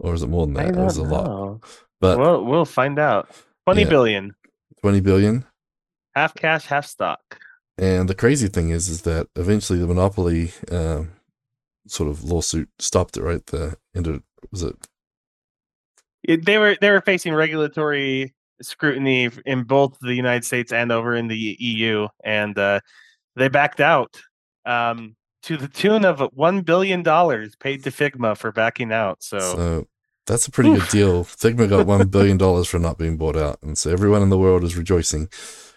[0.00, 0.70] Or is it more than that?
[0.70, 1.60] It was a don't lot, know.
[2.00, 3.30] but Well, we'll find out.
[3.64, 3.88] Twenty Yeah.
[3.88, 4.34] billion,
[4.82, 5.44] twenty billion.
[6.14, 7.38] Half cash, half stock.
[7.76, 11.12] And the crazy thing is, is that eventually the monopoly um,
[11.86, 13.22] sort of lawsuit stopped it.
[13.22, 14.76] Right, the end of was it
[16.22, 21.14] It, they were they were facing regulatory scrutiny in both the United States and over
[21.14, 22.80] in the EU, and uh,
[23.34, 24.20] they backed out
[24.64, 29.22] um, to the tune of one billion dollars paid to Figma for backing out.
[29.22, 29.86] So, So
[30.26, 30.80] that's a pretty Oof.
[30.80, 31.24] good deal.
[31.24, 34.38] Figma got one billion dollars for not being bought out, and so everyone in the
[34.38, 35.28] world is rejoicing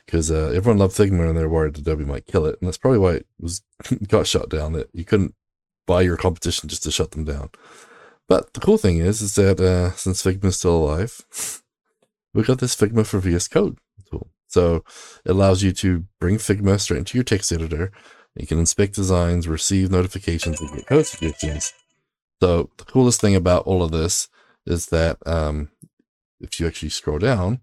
[0.07, 2.97] because uh, everyone loved Figma and they're worried Adobe might kill it, and that's probably
[2.97, 3.61] why it was
[4.07, 4.73] got shut down.
[4.73, 5.35] That you couldn't
[5.85, 7.51] buy your competition just to shut them down.
[8.27, 11.21] But the cool thing is, is that uh, since Figma is still alive,
[12.33, 13.77] we got this Figma for VS Code
[14.09, 14.29] tool.
[14.47, 14.83] So
[15.25, 17.91] it allows you to bring Figma straight into your text editor.
[18.35, 21.73] You can inspect designs, receive notifications, and get code suggestions.
[22.41, 24.29] So the coolest thing about all of this
[24.65, 25.69] is that um,
[26.39, 27.61] if you actually scroll down,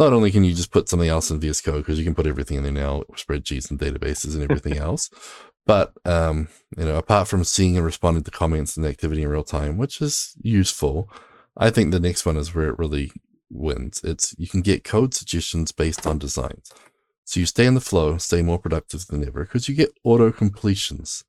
[0.00, 2.26] not only can you just put something else in VS Code because you can put
[2.26, 5.10] everything in there now, spreadsheets and databases and everything else,
[5.66, 9.44] but um, you know, apart from seeing and responding to comments and activity in real
[9.44, 11.08] time, which is useful,
[11.56, 13.12] I think the next one is where it really
[13.50, 14.00] wins.
[14.02, 16.72] It's you can get code suggestions based on designs.
[17.24, 20.32] So you stay in the flow, stay more productive than ever because you get auto
[20.32, 21.24] completions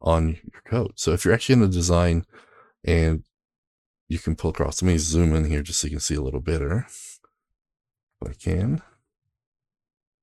[0.00, 0.92] on your code.
[0.96, 2.26] So if you're actually in a design
[2.84, 3.22] and
[4.08, 6.20] you can pull across, let me zoom in here just so you can see a
[6.20, 6.86] little better.
[8.24, 8.82] I can.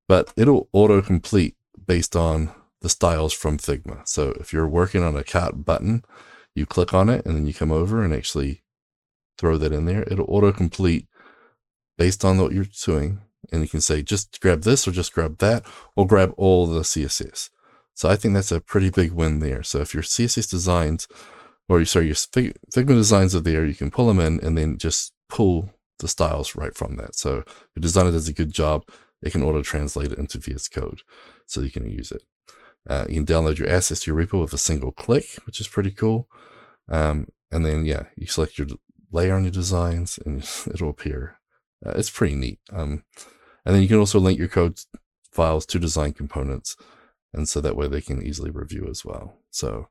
[0.07, 4.07] But it'll auto complete based on the styles from Figma.
[4.07, 6.03] So if you're working on a cat button,
[6.53, 8.63] you click on it and then you come over and actually
[9.37, 10.03] throw that in there.
[10.03, 11.07] It'll auto complete
[11.97, 13.21] based on what you're doing.
[13.51, 15.65] And you can say, just grab this or just grab that
[15.95, 17.49] or grab all the CSS.
[17.93, 19.63] So I think that's a pretty big win there.
[19.63, 21.07] So if your CSS designs,
[21.69, 25.13] or sorry, your Figma designs are there, you can pull them in and then just
[25.29, 25.69] pull
[25.99, 27.15] the styles right from that.
[27.15, 27.43] So
[27.75, 28.83] your designer does a good job,
[29.21, 31.01] it can auto translate it into VS Code
[31.45, 32.23] so you can use it.
[32.87, 35.67] Uh, you can download your assets to your repo with a single click, which is
[35.67, 36.27] pretty cool.
[36.87, 38.67] Um, and then, yeah, you select your
[39.11, 41.39] layer on your designs and it'll appear.
[41.85, 42.59] Uh, it's pretty neat.
[42.71, 43.03] Um,
[43.65, 44.79] and then you can also link your code
[45.31, 46.75] files to design components.
[47.33, 49.37] And so that way they can easily review as well.
[49.49, 49.87] So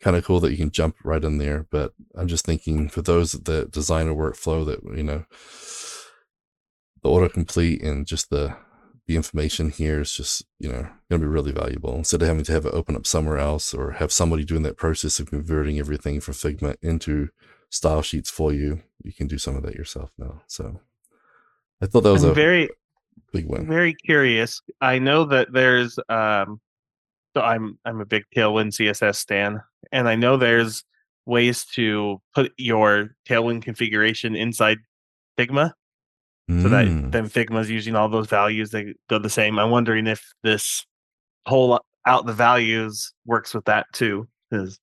[0.00, 1.66] kind of cool that you can jump right in there.
[1.70, 5.24] But I'm just thinking for those that design a workflow that, you know,
[7.02, 8.56] the autocomplete and just the
[9.06, 12.44] the information here is just you know going to be really valuable instead of having
[12.44, 15.78] to have it open up somewhere else or have somebody doing that process of converting
[15.78, 17.28] everything from figma into
[17.70, 20.78] style sheets for you you can do some of that yourself now so
[21.80, 22.68] i thought that was I'm a very
[23.32, 24.60] big win very curious.
[24.80, 26.60] I know that there's um
[27.36, 29.60] so I'm I'm a big Tailwind CSS stan,
[29.92, 30.84] and I know there's
[31.26, 34.78] ways to put your Tailwind configuration inside
[35.38, 35.72] Figma
[36.62, 37.12] so that Mm.
[37.12, 39.58] then Figma's using all those values they go the same.
[39.58, 40.86] I'm wondering if this
[41.46, 44.80] whole out the values works with that too, because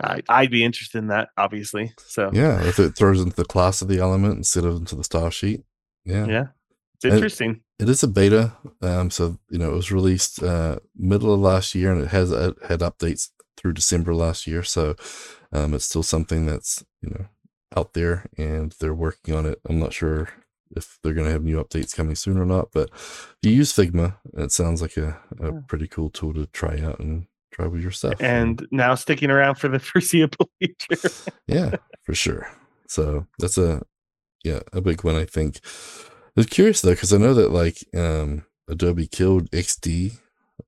[0.00, 1.92] I'd be interested in that, obviously.
[1.98, 5.04] So yeah if it throws into the class of the element instead of into the
[5.04, 5.60] style sheet
[6.06, 6.46] yeah yeah,
[6.94, 7.60] it's interesting.
[7.80, 8.52] It is a beta
[8.82, 12.32] um so you know it was released uh middle of last year and it has
[12.32, 14.94] uh, had updates through december last year so
[15.52, 17.26] um it's still something that's you know
[17.76, 20.28] out there and they're working on it i'm not sure
[20.76, 23.72] if they're going to have new updates coming soon or not but if you use
[23.72, 25.60] figma it sounds like a, a Yeah.
[25.66, 29.56] pretty cool tool to try out and try with your stuff And now sticking around
[29.56, 31.10] for the foreseeable future.
[31.48, 31.72] yeah,
[32.04, 32.48] for sure.
[32.86, 33.82] So that's a
[34.44, 35.16] yeah a big one.
[35.16, 35.60] I think.
[36.36, 40.18] I was curious though because I know that like um, Adobe killed XD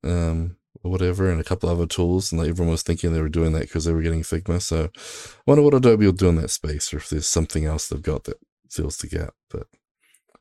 [0.04, 3.28] um, or whatever, and a couple other tools, and like everyone was thinking they were
[3.28, 4.60] doing that because they were getting Figma.
[4.60, 7.88] So I wonder what Adobe will do in that space, or if there's something else
[7.88, 8.38] they've got that
[8.70, 9.34] fills the gap.
[9.50, 9.66] But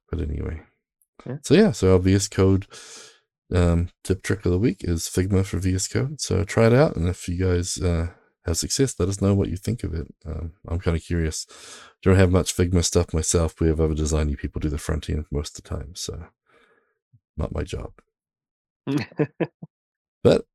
[0.10, 0.62] but anyway,
[1.26, 1.38] Yeah.
[1.44, 2.66] so yeah, so our VS Code
[3.54, 6.20] um, tip trick of the week is Figma for VS Code.
[6.20, 8.08] So try it out, and if you guys uh,
[8.46, 10.08] have success, let us know what you think of it.
[10.26, 11.46] Um, I'm kind of curious.
[12.02, 13.60] Don't have much Figma stuff myself.
[13.60, 16.26] We have other designy people do the front end most of the time, so
[17.38, 17.94] not my job.
[20.24, 20.46] But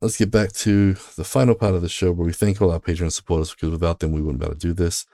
[0.00, 2.80] let's get back to the final part of the show where we thank all our
[2.80, 5.06] Patreon supporters because without them we wouldn't be able to do this.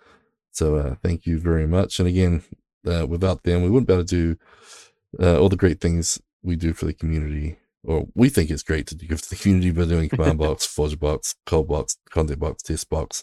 [0.50, 1.98] So uh, thank you very much.
[1.98, 2.42] And again,
[2.86, 6.56] uh, without them we wouldn't be able to do uh, all the great things we
[6.56, 7.56] do for the community.
[7.84, 10.66] Or we think it's great to give to the community by doing CommandBox,
[10.98, 13.22] ForgeBox, Cold Box, ContentBox, Test Box,